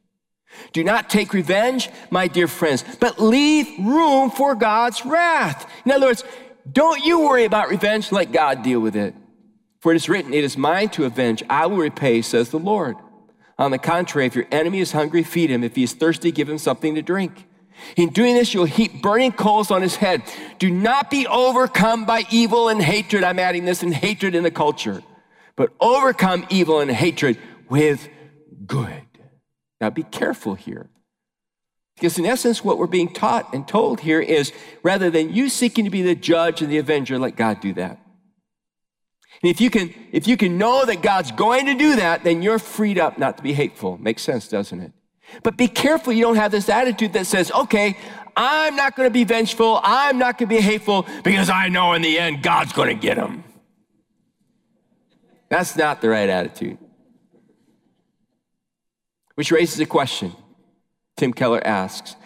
Do 0.72 0.84
not 0.84 1.10
take 1.10 1.34
revenge, 1.34 1.90
my 2.08 2.28
dear 2.28 2.46
friends, 2.46 2.84
but 3.00 3.20
leave 3.20 3.66
room 3.84 4.30
for 4.30 4.54
God's 4.54 5.04
wrath. 5.04 5.68
In 5.84 5.90
other 5.90 6.06
words, 6.06 6.24
don't 6.70 7.04
you 7.04 7.20
worry 7.20 7.44
about 7.44 7.68
revenge, 7.68 8.12
let 8.12 8.30
God 8.30 8.62
deal 8.62 8.80
with 8.80 8.94
it. 8.94 9.14
For 9.80 9.92
it 9.92 9.96
is 9.96 10.08
written, 10.08 10.32
It 10.32 10.44
is 10.44 10.56
mine 10.56 10.88
to 10.90 11.04
avenge, 11.04 11.42
I 11.50 11.66
will 11.66 11.78
repay, 11.78 12.22
says 12.22 12.50
the 12.50 12.58
Lord. 12.58 12.96
On 13.58 13.70
the 13.70 13.78
contrary, 13.78 14.26
if 14.26 14.36
your 14.36 14.46
enemy 14.52 14.80
is 14.80 14.92
hungry, 14.92 15.22
feed 15.22 15.50
him. 15.50 15.64
If 15.64 15.74
he 15.74 15.82
is 15.82 15.92
thirsty, 15.92 16.30
give 16.30 16.48
him 16.48 16.58
something 16.58 16.94
to 16.94 17.02
drink. 17.02 17.44
In 17.96 18.10
doing 18.10 18.34
this, 18.34 18.54
you'll 18.54 18.64
heap 18.64 19.02
burning 19.02 19.32
coals 19.32 19.70
on 19.70 19.82
his 19.82 19.96
head. 19.96 20.22
Do 20.58 20.70
not 20.70 21.10
be 21.10 21.26
overcome 21.26 22.04
by 22.04 22.24
evil 22.30 22.68
and 22.68 22.82
hatred. 22.82 23.24
I'm 23.24 23.38
adding 23.38 23.64
this 23.64 23.82
and 23.82 23.94
hatred 23.94 24.34
in 24.34 24.42
the 24.42 24.50
culture, 24.50 25.02
but 25.56 25.72
overcome 25.80 26.46
evil 26.50 26.80
and 26.80 26.90
hatred 26.90 27.38
with 27.68 28.08
good. 28.66 29.02
Now 29.80 29.90
be 29.90 30.02
careful 30.02 30.54
here. 30.54 30.88
Because 31.94 32.18
in 32.18 32.26
essence, 32.26 32.62
what 32.64 32.78
we're 32.78 32.86
being 32.86 33.12
taught 33.12 33.52
and 33.52 33.66
told 33.66 34.00
here 34.00 34.20
is 34.20 34.52
rather 34.84 35.10
than 35.10 35.34
you 35.34 35.48
seeking 35.48 35.84
to 35.84 35.90
be 35.90 36.02
the 36.02 36.14
judge 36.14 36.62
and 36.62 36.70
the 36.70 36.78
avenger, 36.78 37.18
let 37.18 37.34
God 37.34 37.60
do 37.60 37.72
that. 37.74 38.00
And 39.42 39.50
if 39.50 39.60
you 39.60 39.70
can, 39.70 39.94
if 40.12 40.26
you 40.26 40.36
can 40.36 40.58
know 40.58 40.84
that 40.84 41.02
God's 41.02 41.30
going 41.32 41.66
to 41.66 41.74
do 41.74 41.96
that, 41.96 42.24
then 42.24 42.42
you're 42.42 42.58
freed 42.58 42.98
up 42.98 43.18
not 43.18 43.36
to 43.36 43.42
be 43.42 43.52
hateful. 43.52 43.96
Makes 43.98 44.22
sense, 44.22 44.48
doesn't 44.48 44.80
it? 44.80 44.92
But 45.42 45.56
be 45.56 45.68
careful 45.68 46.12
you 46.12 46.22
don't 46.22 46.36
have 46.36 46.50
this 46.50 46.68
attitude 46.68 47.12
that 47.12 47.26
says, 47.26 47.52
okay, 47.52 47.96
I'm 48.36 48.76
not 48.76 48.96
going 48.96 49.08
to 49.08 49.12
be 49.12 49.24
vengeful. 49.24 49.80
I'm 49.82 50.18
not 50.18 50.38
going 50.38 50.48
to 50.48 50.54
be 50.54 50.60
hateful 50.60 51.06
because 51.22 51.50
I 51.50 51.68
know 51.68 51.92
in 51.92 52.02
the 52.02 52.18
end 52.18 52.42
God's 52.42 52.72
going 52.72 52.88
to 52.88 53.00
get 53.00 53.16
them. 53.16 53.44
That's 55.48 55.76
not 55.76 56.00
the 56.00 56.08
right 56.08 56.28
attitude. 56.28 56.78
Which 59.34 59.52
raises 59.52 59.78
a 59.80 59.86
question 59.86 60.34
Tim 61.16 61.32
Keller 61.32 61.64
asks. 61.64 62.16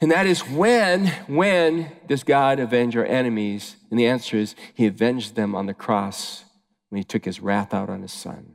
And 0.00 0.10
that 0.10 0.26
is 0.26 0.40
when, 0.40 1.06
when 1.26 1.90
does 2.06 2.22
God 2.22 2.60
avenge 2.60 2.96
our 2.96 3.04
enemies? 3.04 3.76
And 3.90 3.98
the 3.98 4.06
answer 4.06 4.36
is 4.36 4.54
he 4.74 4.86
avenged 4.86 5.36
them 5.36 5.54
on 5.54 5.66
the 5.66 5.74
cross 5.74 6.44
when 6.90 6.98
he 6.98 7.04
took 7.04 7.24
his 7.24 7.40
wrath 7.40 7.72
out 7.72 7.88
on 7.88 8.02
his 8.02 8.12
son. 8.12 8.54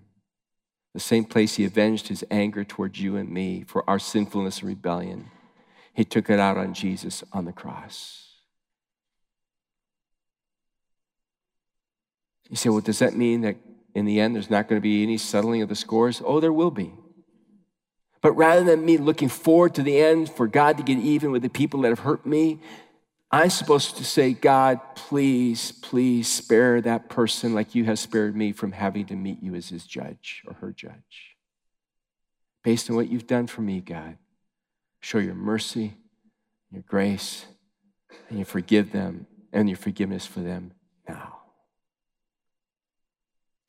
The 0.93 0.99
same 0.99 1.23
place 1.23 1.55
he 1.55 1.65
avenged 1.65 2.09
his 2.09 2.23
anger 2.29 2.63
towards 2.63 2.99
you 2.99 3.15
and 3.15 3.29
me 3.29 3.63
for 3.65 3.89
our 3.89 3.97
sinfulness 3.97 4.59
and 4.59 4.67
rebellion. 4.67 5.31
He 5.93 6.03
took 6.03 6.29
it 6.29 6.39
out 6.39 6.57
on 6.57 6.73
Jesus 6.73 7.23
on 7.33 7.45
the 7.45 7.51
cross. 7.51 8.27
You 12.49 12.57
say, 12.57 12.69
well, 12.69 12.81
does 12.81 12.99
that 12.99 13.15
mean 13.15 13.41
that 13.41 13.55
in 13.95 14.05
the 14.05 14.19
end 14.19 14.35
there's 14.35 14.49
not 14.49 14.67
going 14.67 14.79
to 14.79 14.83
be 14.83 15.01
any 15.03 15.17
settling 15.17 15.61
of 15.61 15.69
the 15.69 15.75
scores? 15.75 16.21
Oh, 16.23 16.39
there 16.39 16.53
will 16.53 16.71
be. 16.71 16.93
But 18.21 18.33
rather 18.33 18.63
than 18.63 18.85
me 18.85 18.97
looking 18.97 19.29
forward 19.29 19.75
to 19.75 19.83
the 19.83 19.99
end 19.99 20.29
for 20.29 20.47
God 20.47 20.77
to 20.77 20.83
get 20.83 20.99
even 20.99 21.31
with 21.31 21.41
the 21.41 21.49
people 21.49 21.81
that 21.81 21.89
have 21.89 21.99
hurt 21.99 22.25
me, 22.25 22.59
I'm 23.31 23.49
supposed 23.49 23.97
to 23.97 24.03
say, 24.03 24.33
God, 24.33 24.79
please, 24.95 25.71
please 25.71 26.27
spare 26.27 26.81
that 26.81 27.09
person 27.09 27.53
like 27.53 27.73
you 27.73 27.85
have 27.85 27.97
spared 27.97 28.35
me 28.35 28.51
from 28.51 28.73
having 28.73 29.05
to 29.07 29.15
meet 29.15 29.41
you 29.41 29.55
as 29.55 29.69
his 29.69 29.85
judge 29.85 30.43
or 30.45 30.53
her 30.55 30.71
judge. 30.71 31.37
Based 32.63 32.89
on 32.89 32.95
what 32.95 33.09
you've 33.09 33.27
done 33.27 33.47
for 33.47 33.61
me, 33.61 33.79
God, 33.79 34.17
show 34.99 35.17
your 35.17 35.33
mercy, 35.33 35.93
your 36.71 36.83
grace, 36.83 37.45
and 38.29 38.37
you 38.37 38.45
forgive 38.45 38.91
them 38.91 39.25
and 39.53 39.69
your 39.69 39.77
forgiveness 39.77 40.25
for 40.25 40.41
them 40.41 40.73
now. 41.07 41.37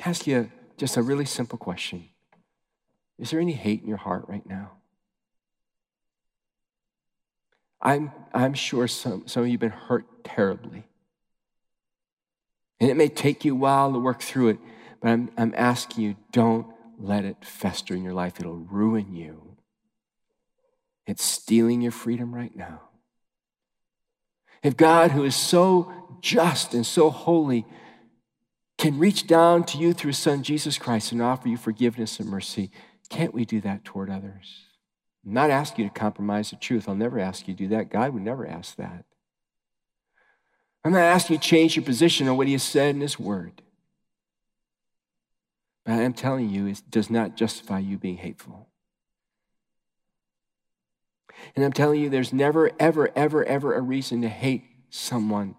ask 0.05 0.27
you 0.27 0.51
just 0.77 0.97
a 0.97 1.03
really 1.03 1.25
simple 1.25 1.59
question 1.59 2.09
Is 3.23 3.31
there 3.31 3.39
any 3.39 3.53
hate 3.53 3.83
in 3.83 3.89
your 3.89 3.99
heart 3.99 4.25
right 4.27 4.45
now? 4.45 4.73
I'm, 7.81 8.11
I'm 8.35 8.53
sure 8.53 8.89
some, 8.89 9.29
some 9.29 9.45
of 9.45 9.47
you 9.47 9.53
have 9.53 9.61
been 9.61 9.71
hurt 9.71 10.25
terribly. 10.25 10.83
And 12.81 12.91
it 12.91 12.97
may 12.97 13.09
take 13.09 13.45
you 13.45 13.53
a 13.53 13.59
while 13.59 13.93
to 13.93 14.01
work 14.01 14.23
through 14.23 14.49
it, 14.49 14.59
but 15.01 15.11
I'm, 15.11 15.31
I'm 15.37 15.55
asking 15.57 16.03
you 16.03 16.17
don't 16.33 16.67
let 16.99 17.25
it 17.25 17.45
fester 17.45 17.95
in 17.95 18.03
your 18.03 18.13
life. 18.13 18.41
It'll 18.41 18.57
ruin 18.57 19.15
you. 19.15 19.57
It's 21.07 21.25
stealing 21.25 21.81
your 21.81 21.93
freedom 21.93 22.35
right 22.35 22.55
now. 22.57 22.81
If 24.65 24.77
God, 24.77 25.13
who 25.13 25.23
is 25.23 25.37
so 25.37 25.93
just 26.21 26.75
and 26.75 26.85
so 26.85 27.09
holy, 27.09 27.67
can 28.79 28.99
reach 28.99 29.29
down 29.29 29.63
to 29.67 29.79
you 29.79 29.93
through 29.93 30.09
His 30.09 30.19
Son, 30.19 30.43
Jesus 30.43 30.77
Christ, 30.77 31.13
and 31.13 31.23
offer 31.23 31.47
you 31.47 31.57
forgiveness 31.57 32.19
and 32.19 32.29
mercy, 32.29 32.73
can't 33.13 33.35
we 33.35 33.45
do 33.45 33.61
that 33.61 33.85
toward 33.85 34.09
others? 34.09 34.65
I'm 35.25 35.35
not 35.35 35.51
asking 35.51 35.85
you 35.85 35.91
to 35.91 35.99
compromise 35.99 36.51
the 36.51 36.57
truth. 36.57 36.89
I'll 36.89 36.95
never 36.95 37.19
ask 37.19 37.47
you 37.47 37.55
to 37.55 37.59
do 37.59 37.69
that. 37.69 37.91
God 37.91 38.15
would 38.15 38.23
never 38.23 38.47
ask 38.47 38.75
that. 38.77 39.05
I'm 40.83 40.93
not 40.93 41.03
asking 41.03 41.35
you 41.35 41.41
to 41.41 41.47
change 41.47 41.77
your 41.77 41.85
position 41.85 42.27
on 42.27 42.37
what 42.39 42.47
He 42.47 42.55
has 42.55 42.63
said 42.63 42.95
in 42.95 43.03
His 43.03 43.19
Word. 43.19 43.61
But 45.85 45.93
I 45.93 46.03
am 46.03 46.15
telling 46.15 46.49
you, 46.49 46.67
it 46.67 46.83
does 46.89 47.11
not 47.11 47.37
justify 47.37 47.81
you 47.81 47.99
being 47.99 48.17
hateful. 48.17 48.69
And 51.55 51.65
I'm 51.65 51.73
telling 51.73 52.01
you, 52.01 52.09
there's 52.09 52.33
never, 52.33 52.71
ever, 52.81 53.11
ever, 53.15 53.45
ever 53.45 53.75
a 53.75 53.81
reason 53.81 54.23
to 54.23 54.29
hate 54.29 54.65
someone 54.89 55.55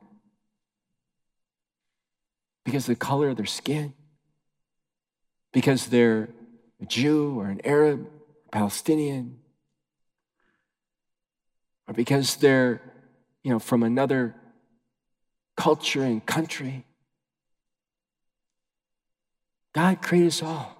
because 2.65 2.83
of 2.85 2.95
the 2.95 3.05
color 3.05 3.29
of 3.29 3.37
their 3.37 3.45
skin, 3.45 3.93
because 5.51 5.87
they're 5.87 6.29
a 6.83 6.85
Jew 6.85 7.39
or 7.39 7.47
an 7.47 7.61
Arab, 7.63 8.07
Palestinian, 8.51 9.39
or 11.87 11.93
because 11.93 12.35
they're, 12.35 12.81
you 13.41 13.51
know, 13.51 13.59
from 13.59 13.83
another 13.83 14.35
culture 15.55 16.03
and 16.03 16.25
country. 16.25 16.85
God 19.73 20.01
created 20.01 20.27
us 20.27 20.43
all. 20.43 20.77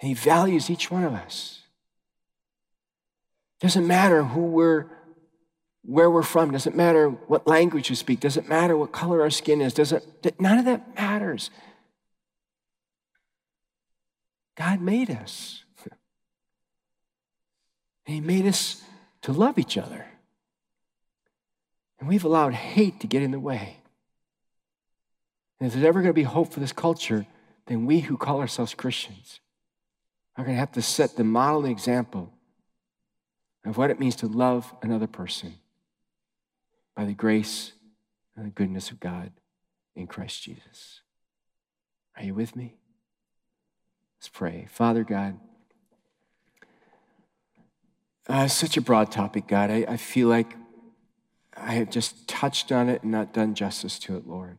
And 0.00 0.08
He 0.08 0.14
values 0.14 0.70
each 0.70 0.90
one 0.90 1.04
of 1.04 1.12
us. 1.12 1.62
Doesn't 3.60 3.86
matter 3.86 4.22
who 4.22 4.42
we're, 4.42 4.86
where 5.82 6.10
we're 6.10 6.22
from, 6.22 6.52
doesn't 6.52 6.76
matter 6.76 7.08
what 7.08 7.46
language 7.46 7.90
we 7.90 7.96
speak, 7.96 8.20
doesn't 8.20 8.48
matter 8.48 8.76
what 8.76 8.92
color 8.92 9.22
our 9.22 9.30
skin 9.30 9.60
is, 9.60 9.72
doesn't, 9.72 10.04
none 10.40 10.58
of 10.58 10.66
that 10.66 10.94
matters. 10.94 11.50
God 14.56 14.80
made 14.80 15.10
us. 15.10 15.62
He 18.06 18.20
made 18.20 18.46
us 18.46 18.82
to 19.22 19.32
love 19.32 19.58
each 19.58 19.76
other. 19.76 20.06
And 21.98 22.08
we've 22.08 22.24
allowed 22.24 22.54
hate 22.54 23.00
to 23.00 23.06
get 23.06 23.22
in 23.22 23.32
the 23.32 23.40
way. 23.40 23.78
And 25.58 25.66
if 25.66 25.72
there's 25.72 25.84
ever 25.84 26.00
going 26.00 26.10
to 26.10 26.14
be 26.14 26.22
hope 26.22 26.52
for 26.52 26.60
this 26.60 26.72
culture, 26.72 27.26
then 27.66 27.86
we 27.86 28.00
who 28.00 28.16
call 28.16 28.40
ourselves 28.40 28.74
Christians 28.74 29.40
are 30.36 30.44
going 30.44 30.54
to 30.54 30.60
have 30.60 30.72
to 30.72 30.82
set 30.82 31.16
the 31.16 31.24
model 31.24 31.64
and 31.64 31.72
example 31.72 32.32
of 33.64 33.76
what 33.76 33.90
it 33.90 33.98
means 33.98 34.16
to 34.16 34.28
love 34.28 34.72
another 34.82 35.06
person 35.06 35.54
by 36.94 37.04
the 37.04 37.14
grace 37.14 37.72
and 38.36 38.46
the 38.46 38.50
goodness 38.50 38.90
of 38.90 39.00
God 39.00 39.32
in 39.96 40.06
Christ 40.06 40.42
Jesus. 40.42 41.00
Are 42.16 42.22
you 42.22 42.34
with 42.34 42.54
me? 42.54 42.76
Let's 44.18 44.28
pray. 44.28 44.66
Father 44.70 45.04
God, 45.04 45.38
uh, 48.28 48.48
such 48.48 48.76
a 48.76 48.80
broad 48.80 49.12
topic, 49.12 49.46
God. 49.46 49.70
I, 49.70 49.84
I 49.88 49.96
feel 49.96 50.28
like 50.28 50.56
I 51.56 51.74
have 51.74 51.90
just 51.90 52.26
touched 52.26 52.72
on 52.72 52.88
it 52.88 53.02
and 53.02 53.12
not 53.12 53.32
done 53.32 53.54
justice 53.54 53.98
to 54.00 54.16
it, 54.16 54.26
Lord. 54.26 54.58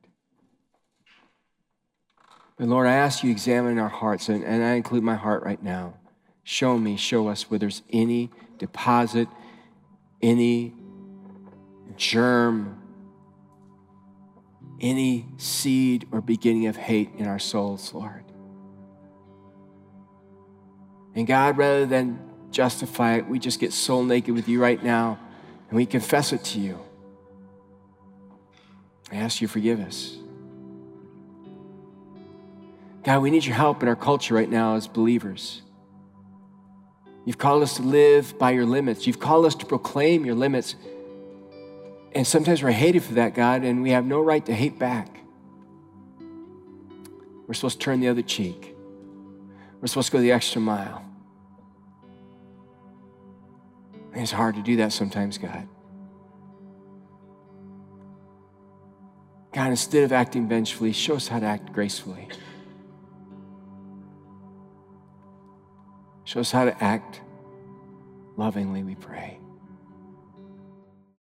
But 2.58 2.68
Lord, 2.68 2.88
I 2.88 2.94
ask 2.94 3.24
you 3.24 3.30
examine 3.30 3.78
our 3.78 3.90
hearts, 3.90 4.30
and, 4.30 4.44
and 4.44 4.64
I 4.64 4.74
include 4.74 5.04
my 5.04 5.16
heart 5.16 5.44
right 5.44 5.62
now. 5.62 5.96
Show 6.44 6.78
me, 6.78 6.96
show 6.96 7.28
us 7.28 7.52
where 7.52 7.60
there's 7.60 7.84
any 7.92 8.32
deposit, 8.58 9.28
any 10.22 10.74
germ, 11.98 12.82
any 14.80 15.28
seed 15.38 16.08
or 16.12 16.22
beginning 16.22 16.68
of 16.68 16.78
hate 16.78 17.12
in 17.18 17.28
our 17.28 17.40
souls, 17.40 17.94
Lord. 17.94 18.24
And 21.18 21.28
God, 21.28 21.58
rather 21.58 21.86
than 21.86 22.20
justify 22.52 23.16
it. 23.16 23.28
We 23.28 23.40
just 23.40 23.60
get 23.60 23.74
soul 23.74 24.04
naked 24.04 24.34
with 24.34 24.48
you 24.48 24.62
right 24.62 24.82
now 24.82 25.20
and 25.70 25.78
we 25.78 25.86
confess 25.86 26.32
it 26.34 26.44
to 26.46 26.60
you. 26.60 26.80
I 29.12 29.18
ask 29.18 29.42
you 29.42 29.48
forgive 29.48 29.80
us. 29.80 30.18
God, 33.04 33.22
we 33.22 33.32
need 33.32 33.46
your 33.46 33.56
help 33.56 33.82
in 33.82 33.88
our 33.90 33.96
culture 33.96 34.34
right 34.34 34.50
now 34.50 34.76
as 34.76 34.88
believers. 34.88 35.62
You've 37.26 37.38
called 37.38 37.64
us 37.64 37.78
to 37.78 37.82
live 37.82 38.38
by 38.38 38.52
your 38.52 38.66
limits. 38.66 39.08
You've 39.08 39.20
called 39.20 39.46
us 39.46 39.56
to 39.56 39.66
proclaim 39.66 40.26
your 40.26 40.36
limits. 40.36 40.76
And 42.14 42.26
sometimes 42.26 42.64
we're 42.64 42.72
hated 42.72 43.04
for 43.04 43.16
that, 43.16 43.34
God, 43.34 43.64
and 43.64 43.82
we 43.82 43.92
have 43.92 44.06
no 44.06 44.22
right 44.22 44.46
to 44.46 44.54
hate 44.54 44.80
back. 44.80 45.20
We're 47.48 47.54
supposed 47.54 47.80
to 47.80 47.84
turn 47.84 48.02
the 48.02 48.08
other 48.10 48.22
cheek. 48.22 48.76
We're 49.80 49.88
supposed 49.88 50.08
to 50.08 50.14
go 50.14 50.22
the 50.22 50.32
extra 50.32 50.60
mile. 50.60 51.07
It's 54.22 54.32
hard 54.32 54.56
to 54.56 54.62
do 54.62 54.78
that 54.78 54.94
sometimes, 54.94 55.38
God. 55.38 55.68
God, 59.54 59.70
instead 59.72 60.04
of 60.04 60.12
acting 60.12 60.48
vengefully, 60.48 60.92
show 60.92 61.16
us 61.16 61.28
how 61.28 61.40
to 61.40 61.46
act 61.46 61.74
gracefully. 61.74 62.28
Show 66.26 66.42
us 66.42 66.52
how 66.52 66.66
to 66.66 66.84
act 66.84 67.22
lovingly, 68.36 68.84
we 68.84 68.96
pray. 68.96 69.37